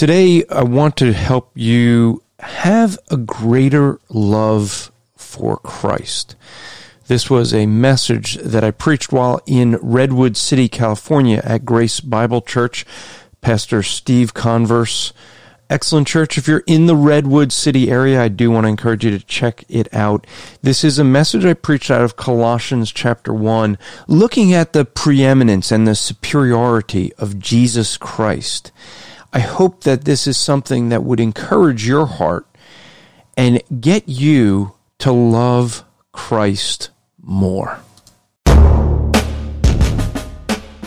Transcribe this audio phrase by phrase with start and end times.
[0.00, 6.36] Today, I want to help you have a greater love for Christ.
[7.06, 12.40] This was a message that I preached while in Redwood City, California at Grace Bible
[12.40, 12.86] Church.
[13.42, 15.12] Pastor Steve Converse.
[15.68, 16.38] Excellent church.
[16.38, 19.66] If you're in the Redwood City area, I do want to encourage you to check
[19.68, 20.26] it out.
[20.62, 23.76] This is a message I preached out of Colossians chapter 1,
[24.08, 28.72] looking at the preeminence and the superiority of Jesus Christ.
[29.32, 32.46] I hope that this is something that would encourage your heart
[33.36, 36.90] and get you to love Christ
[37.22, 37.78] more.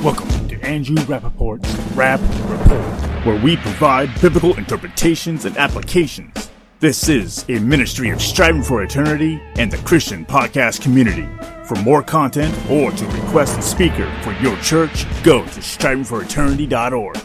[0.01, 2.19] Welcome to Andrew Rappaport's Rapp
[2.49, 6.51] Report, where we provide biblical interpretations and applications.
[6.81, 11.29] This is a ministry of striving for eternity and the Christian podcast community.
[11.63, 17.21] For more content or to request a speaker for your church, go to strivingforeternity.org.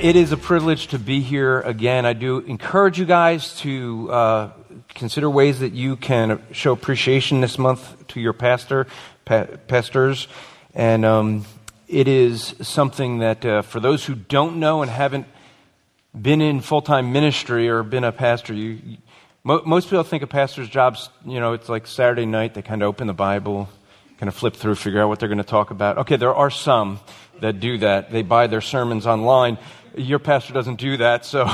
[0.00, 2.06] It is a privilege to be here again.
[2.06, 4.50] I do encourage you guys to uh,
[4.88, 8.86] consider ways that you can show appreciation this month to your pastor,
[9.26, 10.26] pa- pastors,
[10.72, 11.44] and um,
[11.86, 15.26] it is something that uh, for those who don't know and haven't
[16.18, 18.96] been in full-time ministry or been a pastor, you
[19.44, 22.54] mo- most people think a pastor's job's you know it's like Saturday night.
[22.54, 23.68] They kind of open the Bible,
[24.16, 25.98] kind of flip through, figure out what they're going to talk about.
[25.98, 27.00] Okay, there are some
[27.40, 28.10] that do that.
[28.10, 29.58] They buy their sermons online
[30.00, 31.24] your pastor doesn't do that.
[31.24, 31.48] So,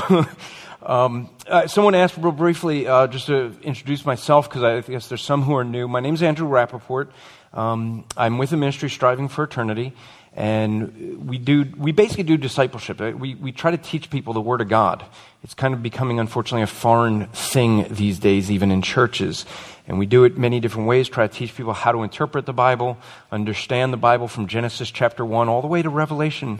[0.81, 5.21] um, uh, someone asked real briefly, uh, just to introduce myself, because I guess there's
[5.21, 5.87] some who are new.
[5.87, 7.09] My name is Andrew Rappaport.
[7.53, 9.93] Um, I'm with the ministry Striving for Eternity,
[10.33, 12.99] and we do we basically do discipleship.
[12.99, 15.05] We we try to teach people the Word of God.
[15.43, 19.45] It's kind of becoming, unfortunately, a foreign thing these days, even in churches.
[19.87, 21.07] And we do it many different ways.
[21.07, 22.97] Try to teach people how to interpret the Bible,
[23.31, 26.59] understand the Bible from Genesis chapter one all the way to Revelation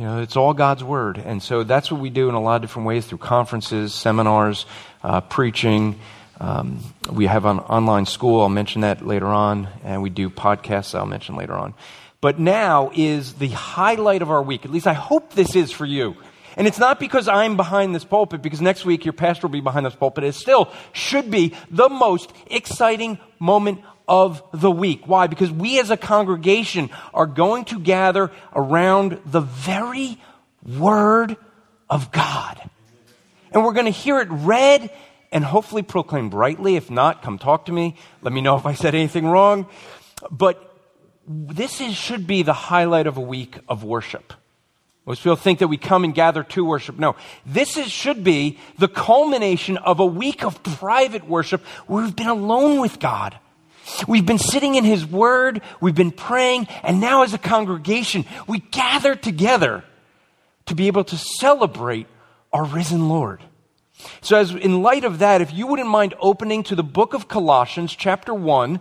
[0.00, 1.18] you know, it's all God's Word.
[1.18, 4.64] And so that's what we do in a lot of different ways through conferences, seminars,
[5.04, 6.00] uh, preaching.
[6.40, 6.80] Um,
[7.12, 8.40] we have an online school.
[8.40, 9.68] I'll mention that later on.
[9.84, 10.98] And we do podcasts.
[10.98, 11.74] I'll mention later on.
[12.22, 14.64] But now is the highlight of our week.
[14.64, 16.16] At least I hope this is for you.
[16.56, 19.60] And it's not because I'm behind this pulpit, because next week your pastor will be
[19.60, 20.24] behind this pulpit.
[20.24, 25.06] It still should be the most exciting moment of the week.
[25.06, 25.26] Why?
[25.26, 30.18] Because we as a congregation are going to gather around the very
[30.64, 31.36] Word
[31.88, 32.60] of God.
[33.52, 34.90] And we're going to hear it read
[35.32, 36.76] and hopefully proclaimed brightly.
[36.76, 37.96] If not, come talk to me.
[38.22, 39.66] Let me know if I said anything wrong.
[40.30, 40.66] But
[41.26, 44.32] this is, should be the highlight of a week of worship.
[45.06, 46.98] Most people think that we come and gather to worship.
[46.98, 47.16] No,
[47.46, 52.28] this is, should be the culmination of a week of private worship where we've been
[52.28, 53.36] alone with God.
[54.06, 58.60] We've been sitting in His Word, we've been praying, and now as a congregation, we
[58.60, 59.84] gather together
[60.66, 62.06] to be able to celebrate
[62.52, 63.42] our risen Lord.
[64.22, 67.28] So, as in light of that, if you wouldn't mind opening to the book of
[67.28, 68.80] Colossians, chapter 1,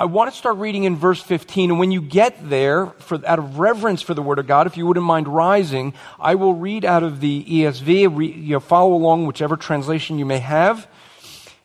[0.00, 1.70] I want to start reading in verse 15.
[1.70, 4.76] And when you get there, for, out of reverence for the Word of God, if
[4.76, 8.16] you wouldn't mind rising, I will read out of the ESV.
[8.16, 10.86] Re, you know, follow along whichever translation you may have.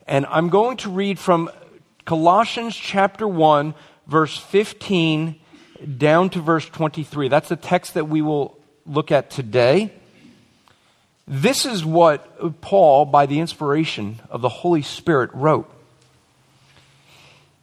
[0.07, 1.51] And I'm going to read from
[2.05, 3.73] Colossians chapter 1,
[4.07, 5.39] verse 15
[5.97, 7.27] down to verse 23.
[7.27, 9.93] That's the text that we will look at today.
[11.27, 15.69] This is what Paul, by the inspiration of the Holy Spirit, wrote.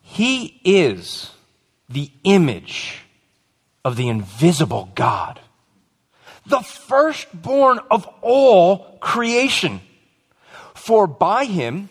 [0.02, 1.30] He is
[1.88, 3.02] the image
[3.84, 5.40] of the invisible God,
[6.46, 9.80] the firstborn of all creation.
[10.74, 11.90] For by him,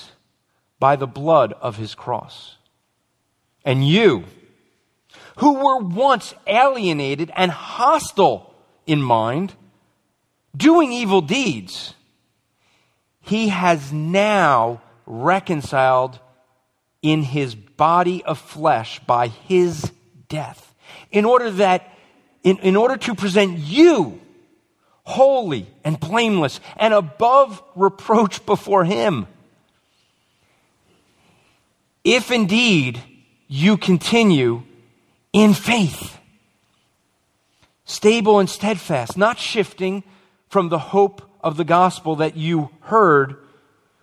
[0.81, 2.55] by the blood of his cross.
[3.63, 4.25] And you,
[5.37, 8.51] who were once alienated and hostile
[8.87, 9.53] in mind,
[10.57, 11.93] doing evil deeds,
[13.21, 16.19] he has now reconciled
[17.03, 19.91] in his body of flesh by his
[20.29, 20.73] death,
[21.11, 21.95] in order that,
[22.43, 24.19] in, in order to present you
[25.03, 29.27] holy and blameless and above reproach before him.
[32.03, 33.01] If indeed
[33.47, 34.63] you continue
[35.33, 36.17] in faith,
[37.85, 40.03] stable and steadfast, not shifting
[40.49, 43.35] from the hope of the gospel that you heard,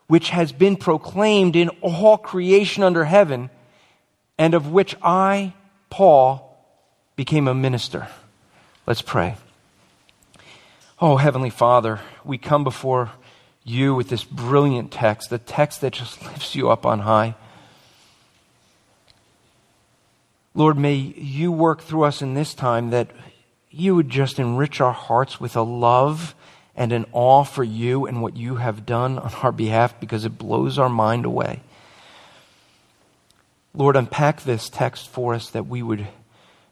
[0.06, 3.50] which has been proclaimed in all creation under heaven,
[4.38, 5.54] and of which I,
[5.90, 6.56] Paul,
[7.16, 8.08] became a minister.
[8.86, 9.36] Let's pray.
[11.00, 13.10] Oh, Heavenly Father, we come before
[13.64, 17.34] you with this brilliant text, the text that just lifts you up on high.
[20.58, 23.12] Lord, may you work through us in this time that
[23.70, 26.34] you would just enrich our hearts with a love
[26.74, 30.36] and an awe for you and what you have done on our behalf because it
[30.36, 31.62] blows our mind away.
[33.72, 36.08] Lord, unpack this text for us that we would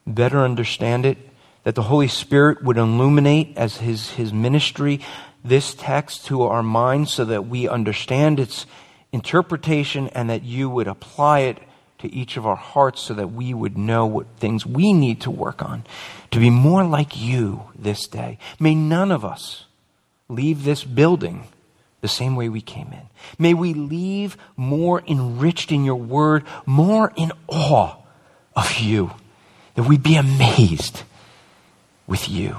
[0.05, 1.19] better understand it,
[1.63, 5.01] that the Holy Spirit would illuminate as his, his ministry
[5.45, 8.67] this text to our minds so that we understand its
[9.13, 11.59] interpretation and that you would apply it
[11.99, 15.31] to each of our hearts so that we would know what things we need to
[15.31, 15.85] work on
[16.31, 18.39] to be more like you this day.
[18.61, 19.65] May none of us
[20.29, 21.45] leave this building
[22.01, 23.09] the same way we came in.
[23.39, 27.97] May we leave more enriched in your word, more in awe
[28.55, 29.13] of you,
[29.75, 31.03] that we'd be amazed
[32.07, 32.59] with you,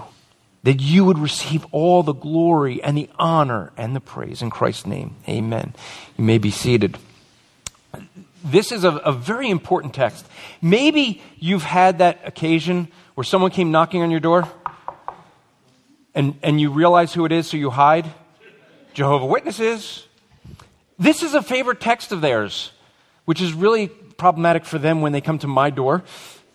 [0.64, 4.86] that you would receive all the glory and the honor and the praise in Christ's
[4.86, 5.16] name.
[5.30, 5.74] Amen.
[6.18, 6.98] You may be seated
[8.44, 10.26] this is a, a, very important text.
[10.62, 14.48] Maybe you've had that occasion where someone came knocking on your door
[16.14, 18.12] and, and you realize who it is, so you hide.
[18.94, 20.08] Jehovah Witnesses.
[20.98, 22.72] This is a favorite text of theirs,
[23.26, 26.04] which is really problematic for them when they come to my door.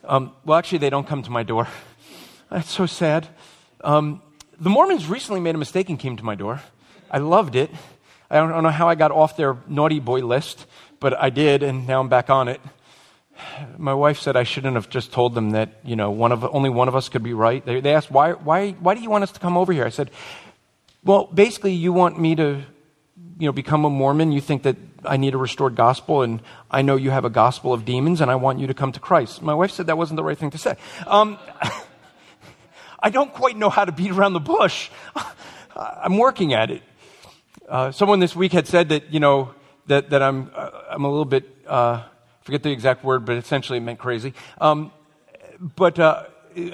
[0.05, 1.69] Um, well, actually, they don't come to my door.
[2.50, 3.28] That's so sad.
[3.85, 4.20] Um,
[4.58, 6.61] the Mormons recently made a mistake and came to my door.
[7.11, 7.70] I loved it.
[8.31, 10.67] I don't, I don't know how I got off their naughty boy list,
[11.02, 12.60] but I did, and now I'm back on it.
[13.76, 16.70] My wife said I shouldn't have just told them that, you know, one of, only
[16.70, 17.64] one of us could be right.
[17.66, 19.84] They, they asked, why, why, why do you want us to come over here?
[19.84, 20.12] I said,
[21.02, 22.62] well, basically, you want me to,
[23.37, 24.31] you know, become a Mormon.
[24.31, 26.40] You think that I need a restored gospel, and
[26.70, 29.00] I know you have a gospel of demons, and I want you to come to
[29.00, 29.43] Christ.
[29.43, 30.76] My wife said that wasn't the right thing to say.
[31.08, 31.37] Um,
[33.02, 34.88] I don't quite know how to beat around the bush.
[35.76, 36.82] I'm working at it.
[37.69, 39.52] Uh, someone this week had said that, you know,
[39.87, 42.02] that, that I'm, uh, I'm a little bit, uh,
[42.43, 44.34] forget the exact word, but essentially it meant crazy.
[44.61, 44.93] Um,
[45.76, 46.25] but uh,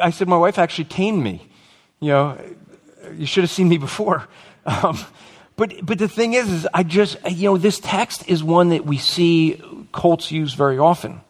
[0.01, 1.49] I said, my wife actually caned me.
[2.01, 2.39] You know,
[3.15, 4.29] you should have seen me before.
[4.67, 4.99] Um,
[5.57, 8.85] but, but the thing is, is I just, you know, this text is one that
[8.85, 9.59] we see
[9.93, 11.23] cults use very often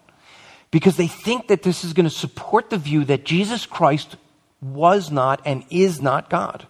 [0.72, 4.16] because they think that this is going to support the view that Jesus Christ
[4.60, 6.66] was not and is not God.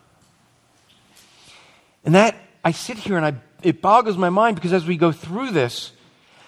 [2.05, 5.13] And that, I sit here and I it boggles my mind because as we go
[5.13, 5.93] through this,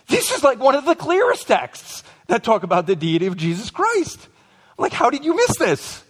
[0.08, 3.70] this is like one of the clearest texts that talk about the deity of Jesus
[3.70, 4.28] Christ.
[4.78, 6.04] Like, how did you miss this?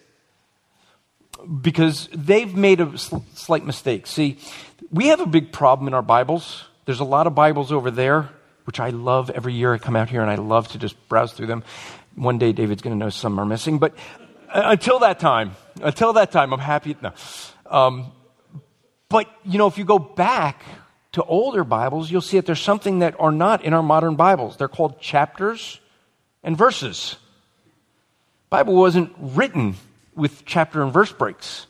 [1.60, 4.06] Because they've made a slight mistake.
[4.06, 4.38] See,
[4.90, 6.64] we have a big problem in our Bibles.
[6.84, 8.28] There's a lot of Bibles over there,
[8.64, 9.74] which I love every year.
[9.74, 11.64] I come out here and I love to just browse through them.
[12.14, 13.94] One day David's going to know some are missing, but
[14.48, 16.96] uh, until that time, until that time, I'm happy.
[17.00, 17.12] No.
[17.66, 18.12] Um,
[19.08, 20.62] but, you know, if you go back
[21.12, 24.56] to older Bibles, you'll see that there's something that are not in our modern Bibles.
[24.56, 25.80] They're called chapters
[26.42, 27.16] and verses.
[28.48, 29.76] Bible wasn't written
[30.14, 31.66] with chapter and verse breaks.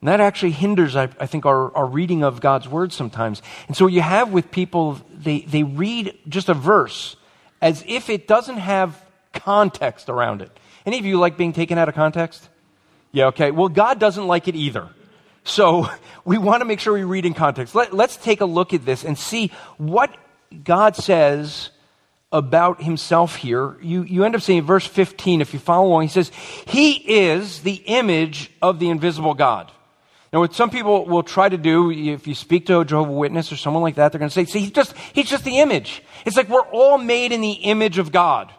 [0.00, 3.42] And that actually hinders, I, I think, our, our reading of God's word sometimes.
[3.68, 7.16] And so you have with people, they, they read just a verse
[7.60, 9.02] as if it doesn't have
[9.34, 10.50] context around it.
[10.86, 12.48] Any of you like being taken out of context?
[13.12, 13.50] Yeah, okay.
[13.50, 14.88] Well, God doesn't like it either.
[15.44, 15.88] So
[16.24, 17.74] we want to make sure we read in context.
[17.74, 20.14] Let, us take a look at this and see what
[20.64, 21.70] God says
[22.32, 23.76] about himself here.
[23.82, 26.30] You, you end up seeing verse 15, if you follow along, he says,
[26.66, 29.72] He is the image of the invisible God.
[30.32, 33.50] Now, what some people will try to do, if you speak to a Jehovah Witness
[33.50, 36.04] or someone like that, they're going to say, see, he's just, he's just the image.
[36.24, 38.52] It's like we're all made in the image of God.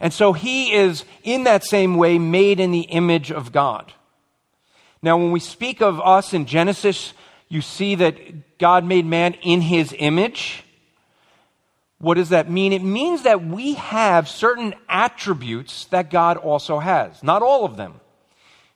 [0.00, 3.90] And so he is, in that same way, made in the image of God.
[5.04, 7.12] Now, when we speak of us in Genesis,
[7.50, 10.64] you see that God made man in his image.
[11.98, 12.72] What does that mean?
[12.72, 17.22] It means that we have certain attributes that God also has.
[17.22, 18.00] Not all of them.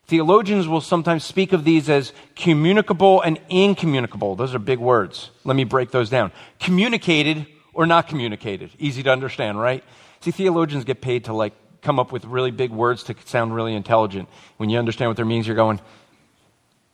[0.04, 4.36] Theologians will sometimes speak of these as communicable and incommunicable.
[4.36, 5.30] Those are big words.
[5.44, 6.30] Let me break those down.
[6.60, 8.68] Communicated or not communicated.
[8.78, 9.82] Easy to understand, right?
[10.20, 13.74] See, theologians get paid to like come up with really big words to sound really
[13.74, 14.28] intelligent.
[14.58, 15.80] When you understand what their meanings, you're going,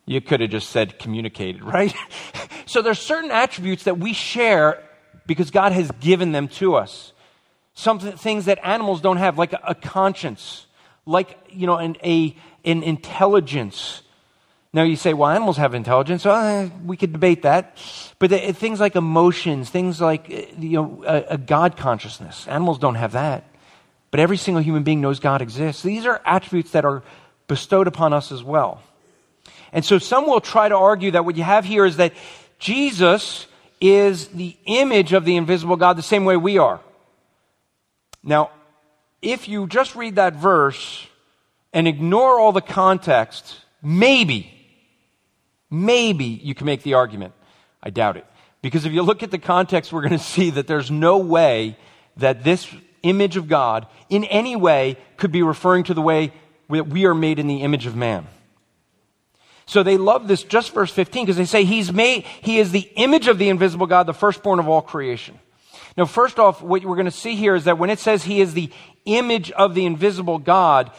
[0.06, 1.94] you could have just said communicated, right?
[2.66, 4.82] so there's certain attributes that we share
[5.26, 7.12] because God has given them to us.
[7.74, 10.66] Some things that animals don't have, like a, a conscience,
[11.06, 14.02] like, you know, an, a, an intelligence.
[14.72, 16.24] Now you say, well, animals have intelligence.
[16.24, 17.76] Well, we could debate that.
[18.18, 22.46] But the, things like emotions, things like, uh, you know, a, a God consciousness.
[22.46, 23.44] Animals don't have that.
[24.12, 25.82] But every single human being knows God exists.
[25.82, 27.02] These are attributes that are
[27.48, 28.80] bestowed upon us as well.
[29.74, 32.14] And so some will try to argue that what you have here is that
[32.58, 33.46] Jesus
[33.80, 36.80] is the image of the invisible God the same way we are.
[38.22, 38.50] Now,
[39.20, 41.06] if you just read that verse
[41.72, 44.50] and ignore all the context, maybe,
[45.70, 47.34] maybe you can make the argument.
[47.82, 48.26] I doubt it.
[48.62, 51.76] Because if you look at the context, we're going to see that there's no way
[52.16, 56.32] that this image of God in any way could be referring to the way
[56.70, 58.26] that we are made in the image of man.
[59.66, 62.88] So they love this just verse 15 because they say he's made, he is the
[62.96, 65.38] image of the invisible God, the firstborn of all creation.
[65.96, 68.40] Now, first off, what we're going to see here is that when it says he
[68.40, 68.70] is the
[69.04, 70.90] image of the invisible God,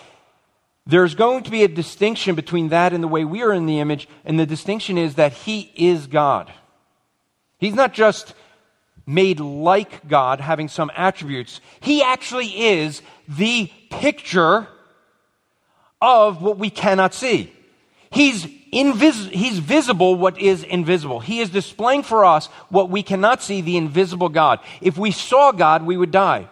[0.88, 3.80] there's going to be a distinction between that and the way we are in the
[3.80, 6.52] image, and the distinction is that he is God.
[7.58, 8.34] He's not just
[9.06, 11.60] made like God, having some attributes.
[11.80, 14.68] He actually is the picture
[16.02, 17.52] of what we cannot see.
[18.16, 21.20] He's, invis- he's visible what is invisible.
[21.20, 24.62] He is displaying for us what we cannot see, the invisible God.
[24.80, 26.48] If we saw God, we would die.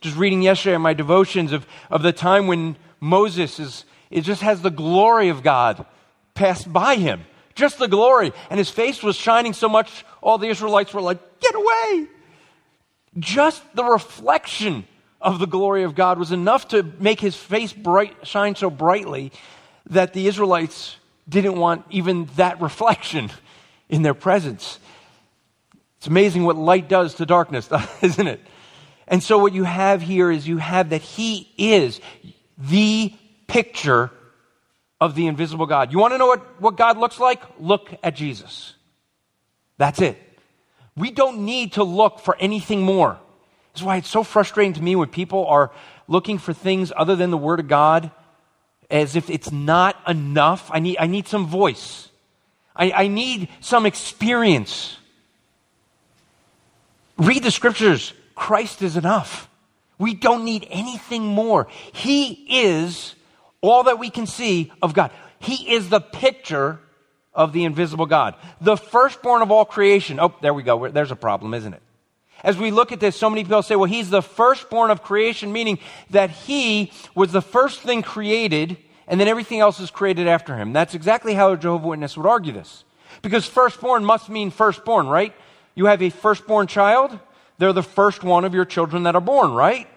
[0.00, 4.42] Just reading yesterday in my devotions of, of the time when Moses is, it just
[4.42, 5.86] has the glory of God
[6.34, 7.20] pass by him.
[7.54, 8.32] Just the glory.
[8.50, 12.08] And his face was shining so much, all the Israelites were like, get away.
[13.16, 14.88] Just the reflection
[15.20, 19.30] of the glory of God was enough to make his face bright, shine so brightly
[19.90, 20.96] that the Israelites
[21.28, 23.30] didn't want even that reflection
[23.88, 24.78] in their presence.
[25.98, 27.68] It's amazing what light does to darkness,
[28.02, 28.40] isn't it?
[29.06, 32.00] And so, what you have here is you have that He is
[32.56, 33.12] the
[33.48, 34.10] picture
[35.00, 35.92] of the invisible God.
[35.92, 37.42] You want to know what, what God looks like?
[37.58, 38.74] Look at Jesus.
[39.78, 40.16] That's it.
[40.96, 43.18] We don't need to look for anything more.
[43.72, 45.72] That's why it's so frustrating to me when people are
[46.06, 48.10] looking for things other than the Word of God
[48.90, 50.70] as if it's not enough.
[50.72, 52.08] I need, I need some voice.
[52.74, 54.96] I, I need some experience.
[57.18, 58.12] Read the scriptures.
[58.34, 59.48] Christ is enough.
[59.98, 61.68] We don't need anything more.
[61.92, 63.14] He is
[63.60, 65.10] all that we can see of God.
[65.38, 66.80] He is the picture
[67.34, 70.18] of the invisible God, the firstborn of all creation.
[70.18, 70.88] Oh, there we go.
[70.88, 71.82] There's a problem, isn't it?
[72.42, 75.52] As we look at this, so many people say, well, he's the firstborn of creation,
[75.52, 75.78] meaning
[76.10, 78.76] that he was the first thing created
[79.10, 80.72] and then everything else is created after him.
[80.72, 82.84] That's exactly how a Jehovah Witness would argue this.
[83.22, 85.34] Because firstborn must mean firstborn, right?
[85.74, 87.18] You have a firstborn child,
[87.58, 89.88] they're the first one of your children that are born, right?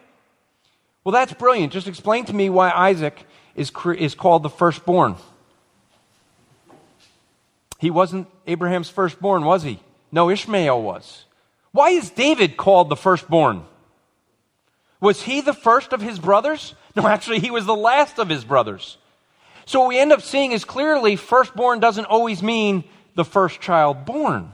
[1.03, 1.73] Well, that's brilliant.
[1.73, 5.15] Just explain to me why Isaac is, is called the firstborn.
[7.79, 9.79] He wasn't Abraham's firstborn, was he?
[10.11, 11.25] No, Ishmael was.
[11.73, 13.65] Why is David called the firstborn?
[15.01, 16.73] Was he the first of his brothers?
[16.95, 18.99] No, actually, he was the last of his brothers.
[19.65, 22.83] So what we end up seeing is clearly firstborn doesn't always mean
[23.15, 24.51] the first child born.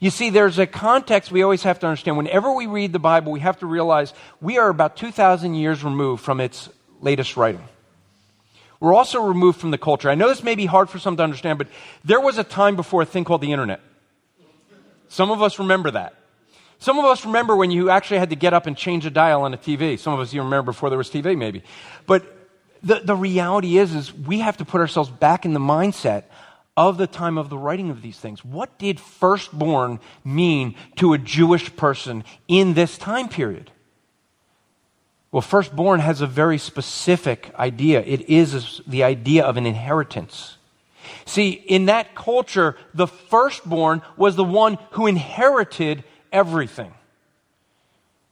[0.00, 2.16] You see, there's a context we always have to understand.
[2.16, 6.24] Whenever we read the Bible, we have to realize we are about 2,000 years removed
[6.24, 6.68] from its
[7.00, 7.62] latest writing.
[8.80, 10.10] We're also removed from the culture.
[10.10, 11.68] I know this may be hard for some to understand, but
[12.04, 13.80] there was a time before a thing called the internet.
[15.12, 16.14] Some of us remember that.
[16.78, 19.42] Some of us remember when you actually had to get up and change a dial
[19.42, 19.98] on a TV.
[19.98, 21.62] Some of us even remember before there was TV, maybe.
[22.06, 22.24] But
[22.82, 26.24] the, the reality is, is we have to put ourselves back in the mindset
[26.78, 28.42] of the time of the writing of these things.
[28.42, 33.70] What did firstborn mean to a Jewish person in this time period?
[35.30, 38.00] Well, firstborn has a very specific idea.
[38.00, 40.56] It is the idea of an inheritance.
[41.24, 46.92] See, in that culture, the firstborn was the one who inherited everything.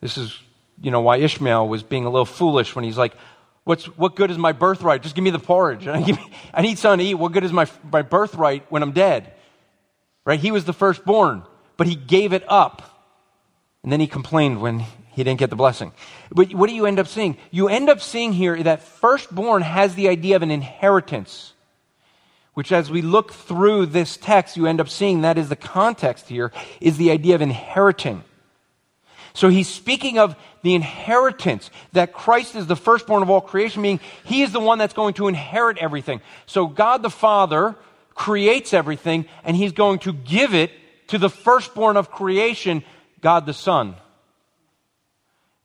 [0.01, 0.39] This is,
[0.81, 3.15] you know, why Ishmael was being a little foolish when he's like,
[3.65, 5.03] What's, what good is my birthright?
[5.03, 5.87] Just give me the porridge.
[5.89, 6.19] I need,
[6.53, 7.15] I need something to eat.
[7.15, 9.33] What good is my, my birthright when I'm dead?
[10.25, 10.41] Right?
[10.41, 11.45] He was the firstborn,
[11.77, 12.83] but he gave it up.
[13.83, 15.93] And then he complained when he didn't get the blessing.
[16.31, 17.37] But what do you end up seeing?
[17.51, 21.53] You end up seeing here that firstborn has the idea of an inheritance,
[22.55, 26.29] which as we look through this text, you end up seeing that is the context
[26.29, 28.25] here, is the idea of inheriting.
[29.33, 34.01] So he's speaking of the inheritance, that Christ is the firstborn of all creation, meaning
[34.25, 36.21] he is the one that's going to inherit everything.
[36.47, 37.77] So God the Father
[38.15, 40.71] creates everything, and he's going to give it
[41.09, 42.85] to the firstborn of creation,
[43.21, 43.95] God the Son.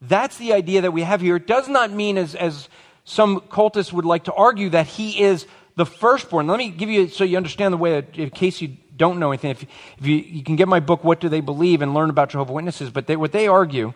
[0.01, 1.37] That's the idea that we have here.
[1.37, 2.69] It does not mean, as, as
[3.03, 6.47] some cultists would like to argue, that he is the firstborn.
[6.47, 9.51] Let me give you, so you understand the way, in case you don't know anything,
[9.51, 9.63] if,
[9.97, 12.53] if you, you can get my book, What Do They Believe, and learn about Jehovah
[12.53, 12.89] Witnesses.
[12.89, 13.93] But they, what they argue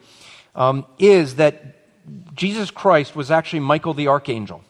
[0.55, 4.63] um, is that Jesus Christ was actually Michael the archangel.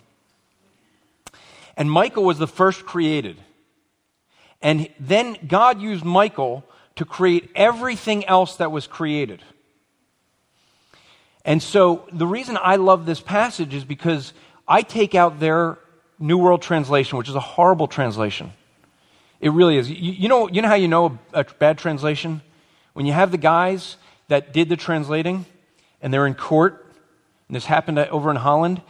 [1.75, 3.37] And Michael was the first created.
[4.61, 6.65] And then God used Michael
[6.97, 9.41] to create everything else that was created.
[11.45, 14.33] And so the reason I love this passage is because
[14.67, 15.79] I take out their
[16.19, 18.51] New World Translation, which is a horrible translation.
[19.39, 19.89] It really is.
[19.89, 22.41] You, you, know, you know how you know a, bad translation?
[22.93, 23.95] When you have the guys
[24.27, 25.45] that did the translating
[26.01, 26.85] and they're in court,
[27.47, 28.81] and this happened over in Holland,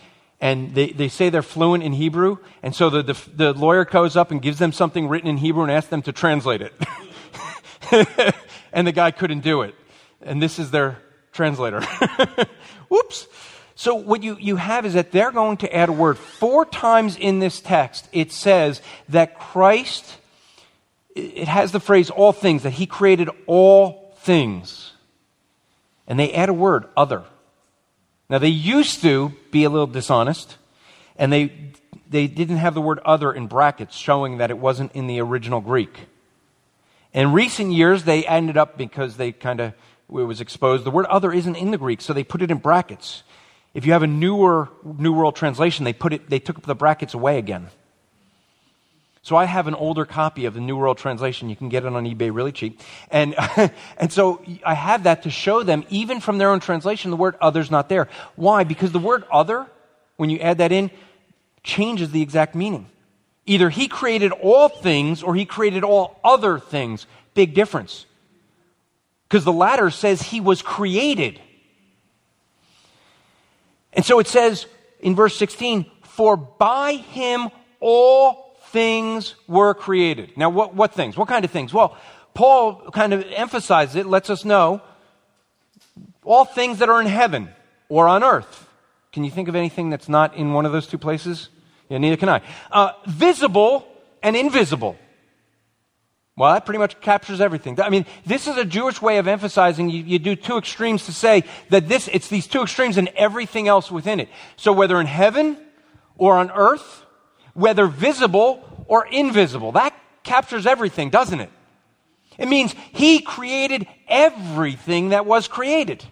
[0.42, 4.16] and they, they say they're fluent in Hebrew, and so the, the, the lawyer goes
[4.16, 6.74] up and gives them something written in Hebrew and asks them to translate it.
[8.74, 9.76] and the guy couldn't do it.
[10.22, 10.98] And this is their
[11.32, 11.82] translator.
[12.90, 13.28] Whoops.
[13.80, 16.18] So what you, you have is that they're going to add a word.
[16.18, 20.18] Four times in this text, it says that Christ,
[21.16, 24.92] it has the phrase all things, that he created all things.
[26.08, 27.24] And they add a word, other.
[28.30, 30.58] Now they used to be a little dishonest,
[31.16, 31.54] and they,
[32.10, 35.62] they didn't have the word other in brackets, showing that it wasn't in the original
[35.62, 36.08] Greek.
[37.14, 39.74] In recent years, they ended up because they kind of
[40.10, 40.84] it was exposed.
[40.84, 43.24] The word other isn't in the Greek, so they put it in brackets.
[43.74, 47.14] If you have a newer New World Translation, they put it, they took the brackets
[47.14, 47.70] away again.
[49.22, 51.50] So I have an older copy of the New World Translation.
[51.50, 52.82] You can get it on eBay really cheap.
[53.12, 53.36] And,
[53.98, 57.36] and so I have that to show them, even from their own translation, the word
[57.42, 58.08] other's not there.
[58.36, 58.64] Why?
[58.64, 59.68] Because the word other,
[60.18, 60.90] when you add that in,
[61.64, 62.88] changes the exact meaning.
[63.46, 67.06] Either he created all things or he created all other things.
[67.34, 68.06] Big difference.
[69.28, 71.40] Because the latter says he was created.
[73.94, 74.66] And so it says
[75.00, 77.50] in verse 16, for by him
[77.80, 80.38] all things were created.
[80.38, 81.18] Now, what, what things?
[81.18, 81.74] What kind of things?
[81.74, 81.98] Well,
[82.34, 84.82] Paul kind of emphasizes it, lets us know
[86.24, 87.50] all things that are in heaven
[87.88, 88.68] or on earth.
[89.12, 91.50] Can you think of anything that's not in one of those two places?
[91.90, 92.42] Yeah, neither can I.
[92.72, 93.88] Uh, visible
[94.22, 94.96] and invisible.
[96.40, 97.82] Well, that pretty much captures everything.
[97.82, 101.12] I mean, this is a Jewish way of emphasizing you, you, do two extremes to
[101.12, 104.30] say that this, it's these two extremes and everything else within it.
[104.56, 105.58] So whether in heaven
[106.18, 107.04] or on earth,
[107.56, 111.50] whether visible or invisible, that captures everything, doesn't it?
[112.38, 116.06] It means he created everything that was created.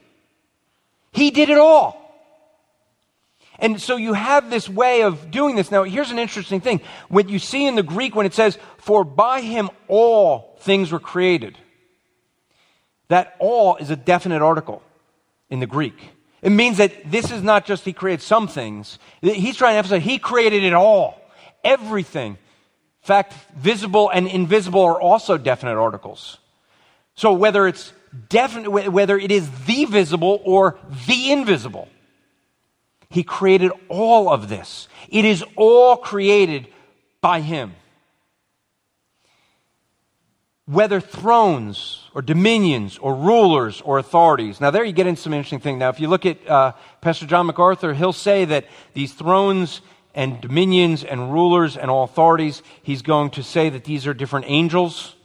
[1.13, 2.06] He did it all.
[3.59, 5.71] And so you have this way of doing this.
[5.71, 6.81] Now, here's an interesting thing.
[7.09, 10.99] What you see in the Greek when it says, for by him all things were
[10.99, 11.57] created,
[13.07, 14.83] that all is a definite article
[15.49, 15.95] in the Greek.
[16.41, 18.99] It means that this is not just he created some things.
[19.21, 21.19] He's trying to emphasize he created it all.
[21.63, 22.33] Everything.
[22.33, 26.37] In fact, visible and invisible are also definite articles.
[27.15, 27.91] So whether it's
[28.29, 31.87] definite, whether it is the visible or the invisible,
[33.09, 34.87] he created all of this.
[35.09, 36.67] It is all created
[37.21, 37.73] by Him.
[40.65, 44.59] Whether thrones or dominions or rulers or authorities.
[44.59, 45.77] Now, there you get into some interesting thing.
[45.77, 49.81] Now, if you look at uh, Pastor John MacArthur, he'll say that these thrones
[50.13, 54.47] and dominions and rulers and all authorities, he's going to say that these are different
[54.49, 55.15] angels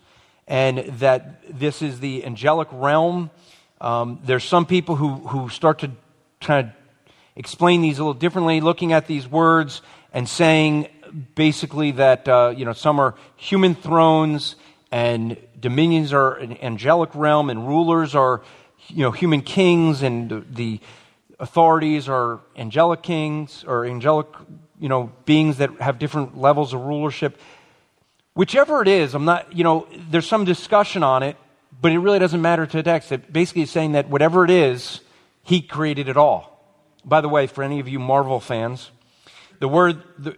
[0.46, 3.30] and that this is the angelic realm.
[3.80, 5.90] Um, there's some people who, who start to
[6.40, 6.81] kind of
[7.36, 10.88] explain these a little differently, looking at these words and saying
[11.34, 14.56] basically that uh, you know some are human thrones
[14.90, 18.42] and dominions are an angelic realm and rulers are
[18.88, 20.80] you know human kings and the
[21.38, 24.26] authorities are angelic kings or angelic
[24.78, 27.38] you know beings that have different levels of rulership.
[28.34, 31.36] Whichever it is i'm not you know there's some discussion on it
[31.80, 33.10] but it really doesn't matter to the text.
[33.10, 35.00] It basically is saying that whatever it is
[35.42, 36.51] he created it all
[37.04, 38.90] by the way, for any of you Marvel fans,
[39.58, 40.30] the word, the,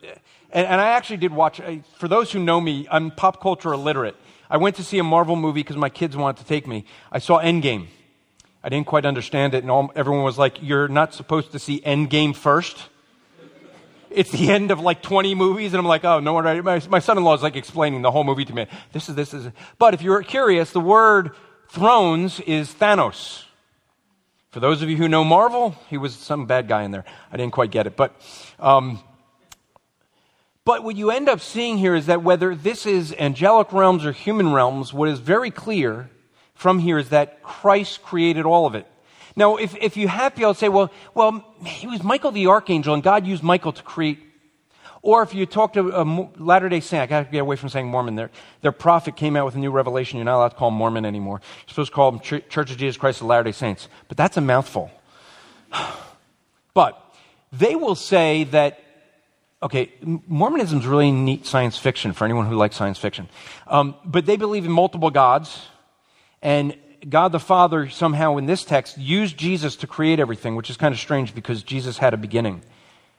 [0.51, 1.61] and, and, I actually did watch,
[1.99, 4.17] for those who know me, I'm pop culture illiterate.
[4.51, 6.85] I went to see a Marvel movie because my kids wanted to take me.
[7.11, 7.87] I saw Endgame.
[8.63, 11.81] I didn't quite understand it, and all, everyone was like, You're not supposed to see
[11.81, 12.77] Endgame first.
[14.11, 16.63] It's the end of like 20 movies, and I'm like, Oh, no wonder.
[16.63, 18.67] My, my son in law is like explaining the whole movie to me.
[18.93, 19.49] This is, this is.
[19.79, 21.33] But if you're curious, the word
[21.69, 23.45] thrones is Thanos.
[24.55, 27.05] For those of you who know Marvel, he was some bad guy in there.
[27.33, 27.97] I didn't quite get it.
[27.97, 28.15] But,
[28.61, 29.01] um,
[30.65, 34.13] but what you end up seeing here is that whether this is angelic realms or
[34.13, 36.09] human realms, what is very clear
[36.55, 38.87] from here is that Christ created all of it.
[39.35, 43.03] Now, if, if you have people say, well, well, he was Michael the archangel and
[43.03, 44.21] God used Michael to create
[45.05, 46.03] or if you talk to a
[46.43, 48.15] Latter day Saint, I got to get away from saying Mormon.
[48.15, 48.31] Their,
[48.63, 50.17] their prophet came out with a new revelation.
[50.17, 51.43] You're not allowed to call them Mormon anymore.
[51.43, 53.89] You're supposed to call them Ch- Church of Jesus Christ of Latter day Saints.
[54.09, 54.91] But that's a mouthful.
[56.75, 57.15] but
[57.53, 58.83] they will say that,
[59.63, 59.93] okay,
[60.27, 63.29] Mormonism is really neat science fiction for anyone who likes science fiction.
[63.67, 65.67] Um, but they believe in multiple gods.
[66.41, 70.79] And God the Father somehow in this text used Jesus to create everything, which is
[70.79, 72.63] kind of strange because Jesus had a beginning.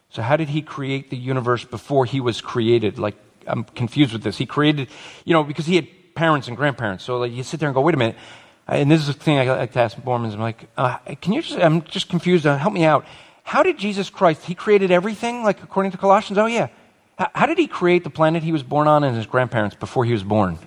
[0.09, 2.99] So, how did he create the universe before he was created?
[2.99, 3.15] Like,
[3.47, 4.37] I'm confused with this.
[4.37, 4.89] He created,
[5.25, 7.03] you know, because he had parents and grandparents.
[7.03, 8.15] So, like, you sit there and go, wait a minute.
[8.67, 10.33] And this is the thing I like to ask Mormons.
[10.33, 12.47] I'm like, uh, can you just, I'm just confused.
[12.47, 13.05] Uh, help me out.
[13.43, 16.39] How did Jesus Christ, he created everything, like according to Colossians?
[16.39, 16.69] Oh, yeah.
[17.17, 20.03] How, how did he create the planet he was born on and his grandparents before
[20.03, 20.57] he was born?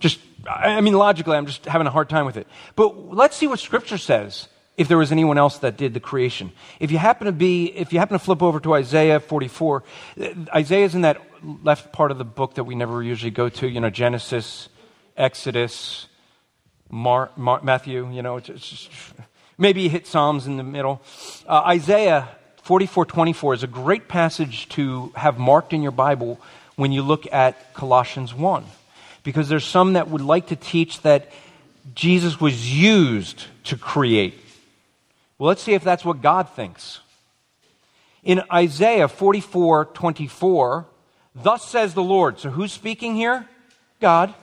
[0.00, 2.46] Just, I mean, logically, I'm just having a hard time with it.
[2.74, 6.52] But let's see what Scripture says if there was anyone else that did the creation.
[6.80, 9.82] If you happen to be, if you happen to flip over to Isaiah 44,
[10.20, 11.20] uh, Isaiah is in that
[11.62, 14.68] left part of the book that we never usually go to, you know, Genesis,
[15.16, 16.06] Exodus,
[16.90, 18.90] Mar, Mar, Matthew, you know, just,
[19.58, 21.00] maybe you hit Psalms in the middle.
[21.46, 22.28] Uh, Isaiah
[22.62, 26.40] 44 24 is a great passage to have marked in your Bible
[26.76, 28.64] when you look at Colossians 1.
[29.22, 31.30] Because there's some that would like to teach that
[31.94, 34.43] Jesus was used to create
[35.38, 37.00] well, let's see if that's what God thinks.
[38.22, 40.86] In Isaiah 44 24,
[41.34, 42.38] thus says the Lord.
[42.38, 43.46] So who's speaking here?
[44.00, 44.34] God.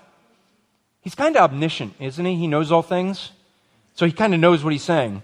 [1.01, 2.35] He's kind of omniscient, isn't he?
[2.35, 3.31] He knows all things.
[3.95, 5.23] So he kind of knows what he's saying.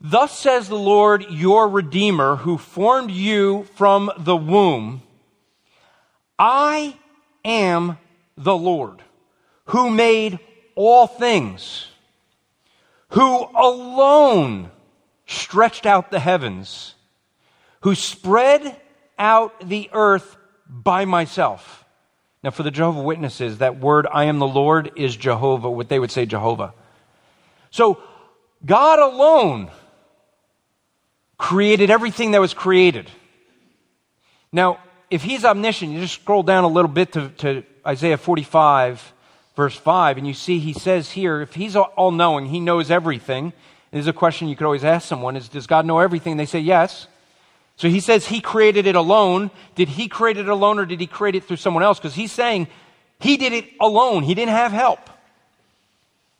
[0.00, 5.02] Thus says the Lord, your Redeemer, who formed you from the womb.
[6.38, 6.96] I
[7.44, 7.98] am
[8.36, 9.02] the Lord,
[9.66, 10.38] who made
[10.76, 11.88] all things,
[13.10, 14.70] who alone
[15.28, 16.94] stretched out the heavens,
[17.82, 18.74] who spread
[19.18, 20.36] out the earth
[20.68, 21.84] by myself.
[22.42, 25.98] Now, for the Jehovah Witnesses, that word, I am the Lord, is Jehovah, what they
[25.98, 26.72] would say Jehovah.
[27.70, 28.00] So,
[28.64, 29.70] God alone
[31.36, 33.10] created everything that was created.
[34.50, 34.78] Now,
[35.10, 39.12] if he's omniscient, you just scroll down a little bit to, to Isaiah 45,
[39.56, 43.52] verse 5, and you see he says here, if he's all knowing, he knows everything,
[43.90, 46.36] this is a question you could always ask someone is, does God know everything?
[46.36, 47.06] They say yes.
[47.76, 49.50] So he says he created it alone.
[49.74, 51.98] Did he create it alone or did he create it through someone else?
[51.98, 52.68] Because he's saying
[53.20, 54.24] he did it alone.
[54.24, 55.00] He didn't have help.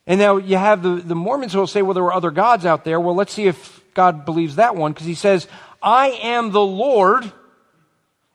[0.05, 2.65] And now you have the, the Mormons who will say, well, there were other gods
[2.65, 2.99] out there.
[2.99, 5.47] Well, let's see if God believes that one because he says,
[5.81, 7.31] I am the Lord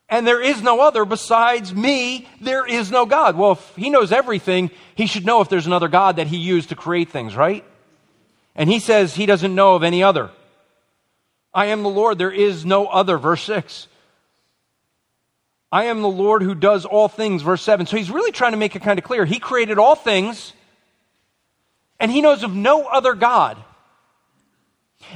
[0.08, 2.28] and there is no other besides me.
[2.40, 3.36] There is no God.
[3.36, 6.68] Well, if he knows everything, he should know if there's another God that he used
[6.68, 7.64] to create things, right?
[8.54, 10.30] And he says he doesn't know of any other.
[11.52, 13.18] I am the Lord, there is no other.
[13.18, 13.88] Verse 6.
[15.72, 17.42] I am the Lord who does all things.
[17.42, 17.86] Verse 7.
[17.86, 19.24] So he's really trying to make it kind of clear.
[19.24, 20.52] He created all things,
[21.98, 23.56] and he knows of no other God.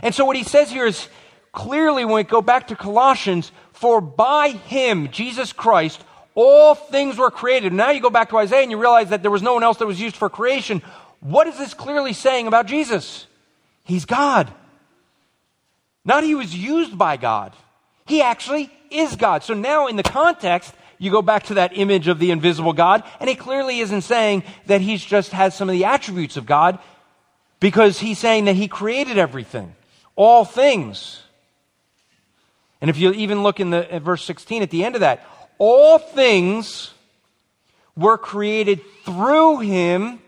[0.02, 1.08] And so what he says here is
[1.52, 6.02] clearly when we go back to Colossians, for by him, Jesus Christ,
[6.34, 7.72] all things were created.
[7.72, 9.78] Now you go back to Isaiah and you realize that there was no one else
[9.78, 10.82] that was used for creation.
[11.20, 13.27] What is this clearly saying about Jesus?
[13.88, 14.52] He's God.
[16.04, 17.54] Not he was used by God.
[18.06, 19.42] He actually is God.
[19.42, 23.02] So now in the context, you go back to that image of the invisible God,
[23.18, 26.78] and he clearly isn't saying that he just has some of the attributes of God,
[27.60, 29.74] because he's saying that he created everything,
[30.16, 31.22] all things.
[32.80, 35.26] And if you even look in the verse 16 at the end of that,
[35.58, 36.92] all things
[37.96, 40.20] were created through him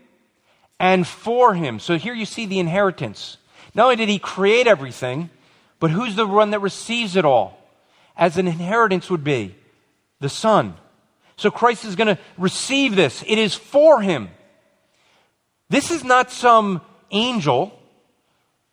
[0.78, 1.78] and for him.
[1.78, 3.36] So here you see the inheritance.
[3.74, 5.30] Not only did he create everything,
[5.78, 7.58] but who's the one that receives it all?
[8.16, 9.54] As an inheritance would be
[10.20, 10.74] the Son.
[11.36, 13.24] So Christ is going to receive this.
[13.26, 14.28] It is for him.
[15.70, 17.78] This is not some angel.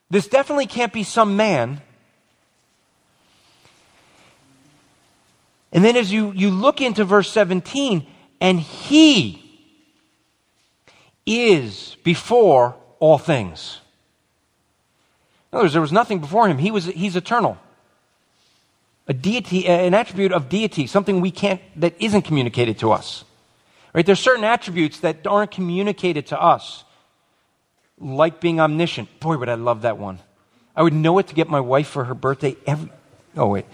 [0.10, 1.82] This definitely can't be some man.
[5.72, 8.06] And then as you, you look into verse 17,
[8.42, 9.44] and he
[11.26, 13.80] is before all things.
[15.52, 16.58] In other words, there was nothing before him.
[16.58, 17.58] He was, he's eternal.
[19.08, 23.24] A deity, an attribute of deity, something we can't, that isn't communicated to us.
[23.94, 24.06] Right?
[24.06, 26.84] There's certain attributes that aren't communicated to us,
[28.00, 29.20] like being omniscient.
[29.20, 30.20] Boy, would I love that one.
[30.76, 32.92] I would know what to get my wife for her birthday every.
[33.36, 33.66] Oh wait.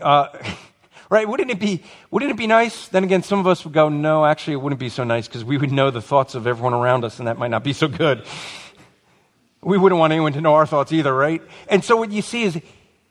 [0.00, 0.28] Uh,
[1.10, 1.28] right?
[1.28, 1.84] Wouldn't it be?
[2.10, 2.88] Wouldn't it be nice?
[2.88, 5.44] Then again, some of us would go, no, actually, it wouldn't be so nice because
[5.44, 7.86] we would know the thoughts of everyone around us, and that might not be so
[7.86, 8.24] good.
[9.66, 11.42] We wouldn't want anyone to know our thoughts either, right?
[11.68, 12.60] And so what you see is,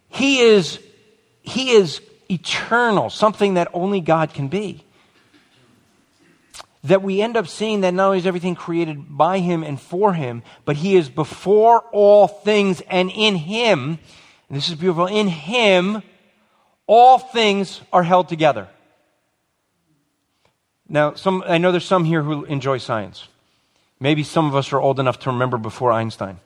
[0.07, 0.79] he is,
[1.41, 1.99] he is
[2.31, 4.85] eternal, something that only God can be
[6.85, 10.13] that we end up seeing that not only is everything created by him and for
[10.13, 13.97] him, but he is before all things and in him,
[14.47, 16.03] and this is beautiful, in him,
[16.85, 18.67] all things are held together.
[20.87, 23.27] Now, some, I know there's some here who enjoy science.
[23.99, 26.39] Maybe some of us are old enough to remember before Einstein.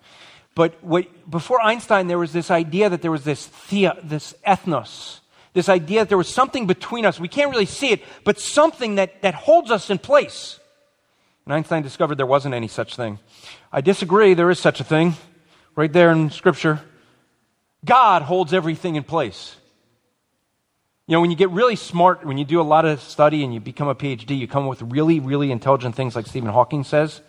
[0.60, 5.20] But what, before Einstein, there was this idea that there was this, thea, this ethnos,
[5.54, 7.18] this idea that there was something between us.
[7.18, 10.60] We can't really see it, but something that, that holds us in place.
[11.46, 13.20] And Einstein discovered there wasn't any such thing.
[13.72, 15.14] I disagree, there is such a thing.
[15.78, 16.82] Right there in Scripture.
[17.86, 19.56] God holds everything in place.
[21.08, 23.54] You know, when you get really smart, when you do a lot of study and
[23.54, 26.84] you become a PhD, you come up with really, really intelligent things like Stephen Hawking
[26.84, 27.22] says.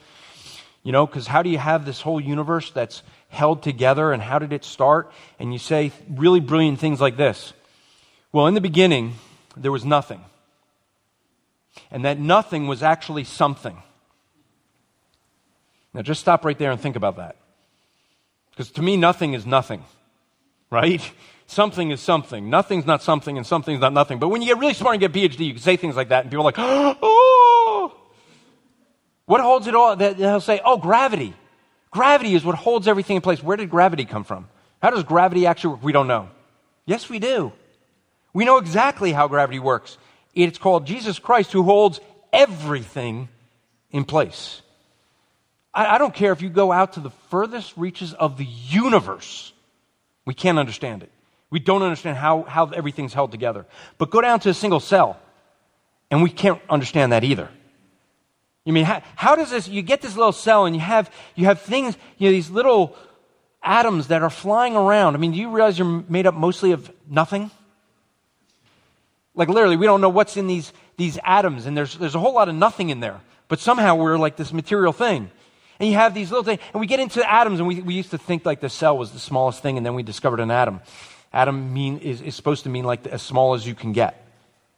[0.82, 4.38] You know, because how do you have this whole universe that's held together and how
[4.38, 5.10] did it start?
[5.38, 7.52] And you say really brilliant things like this
[8.32, 9.14] well, in the beginning,
[9.56, 10.20] there was nothing.
[11.90, 13.76] And that nothing was actually something.
[15.92, 17.36] Now, just stop right there and think about that.
[18.50, 19.82] Because to me, nothing is nothing,
[20.70, 21.02] right?
[21.46, 22.48] Something is something.
[22.48, 24.20] Nothing's not something, and something's not nothing.
[24.20, 26.22] But when you get really smart and get PhD, you can say things like that,
[26.22, 26.54] and people are like,
[27.02, 27.96] oh!
[29.26, 29.96] What holds it all?
[29.96, 31.34] They'll say, oh, gravity.
[31.90, 33.42] Gravity is what holds everything in place.
[33.42, 34.48] Where did gravity come from?
[34.80, 35.82] How does gravity actually work?
[35.82, 36.28] We don't know.
[36.86, 37.52] Yes, we do.
[38.32, 39.98] We know exactly how gravity works.
[40.34, 42.00] It's called Jesus Christ who holds
[42.32, 43.28] everything
[43.90, 44.62] in place.
[45.74, 49.52] I, I, don't care if you go out to the furthest reaches of the universe,
[50.24, 51.10] we can't understand it.
[51.50, 53.66] We don't understand how, how everything's held together.
[53.98, 55.18] But go down to a single cell,
[56.10, 57.48] and we can't understand that either.
[58.64, 61.46] You mean, how, how does this, you get this little cell and you have, you
[61.46, 62.96] have things, you know, these little
[63.62, 65.14] atoms that are flying around.
[65.14, 67.50] I mean, do you realize you're made up mostly of nothing?
[69.34, 72.34] Like literally, we don't know what's in these, these atoms, and there's, there's a whole
[72.34, 73.20] lot of nothing in there.
[73.48, 75.30] But somehow we're like this material thing.
[75.78, 78.10] And you have these little things, and we get into atoms, and we, we used
[78.10, 80.80] to think like the cell was the smallest thing, and then we discovered an atom.
[81.32, 84.26] Atom mean, is, is supposed to mean like as small as you can get,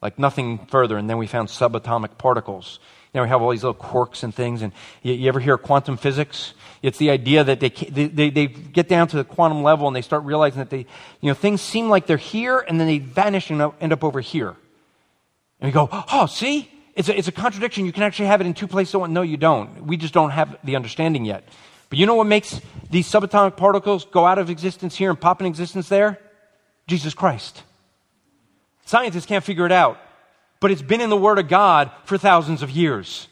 [0.01, 0.97] like nothing further.
[0.97, 2.79] And then we found subatomic particles.
[3.15, 4.63] Now we have all these little quirks and things.
[4.63, 4.73] And
[5.03, 6.55] you, you ever hear quantum physics?
[6.83, 10.03] It's the idea that they, they, they get down to the quantum level and they
[10.03, 10.87] start realizing that they,
[11.21, 14.21] you know, things seem like they're here and then they vanish and end up over
[14.21, 14.57] here.
[15.61, 16.69] And we go, oh, see?
[16.95, 17.87] It's a, it's a contradiction.
[17.87, 18.95] You can actually have it in two places.
[18.95, 19.87] No, you don't.
[19.87, 21.45] We just don't have the understanding yet.
[21.89, 25.41] But you know what makes these subatomic particles go out of existence here and pop
[25.41, 26.19] in existence there?
[26.87, 27.63] Jesus Christ.
[28.87, 29.99] Scientists can't figure it out,
[30.63, 33.27] but it's been in the Word of God for thousands of years.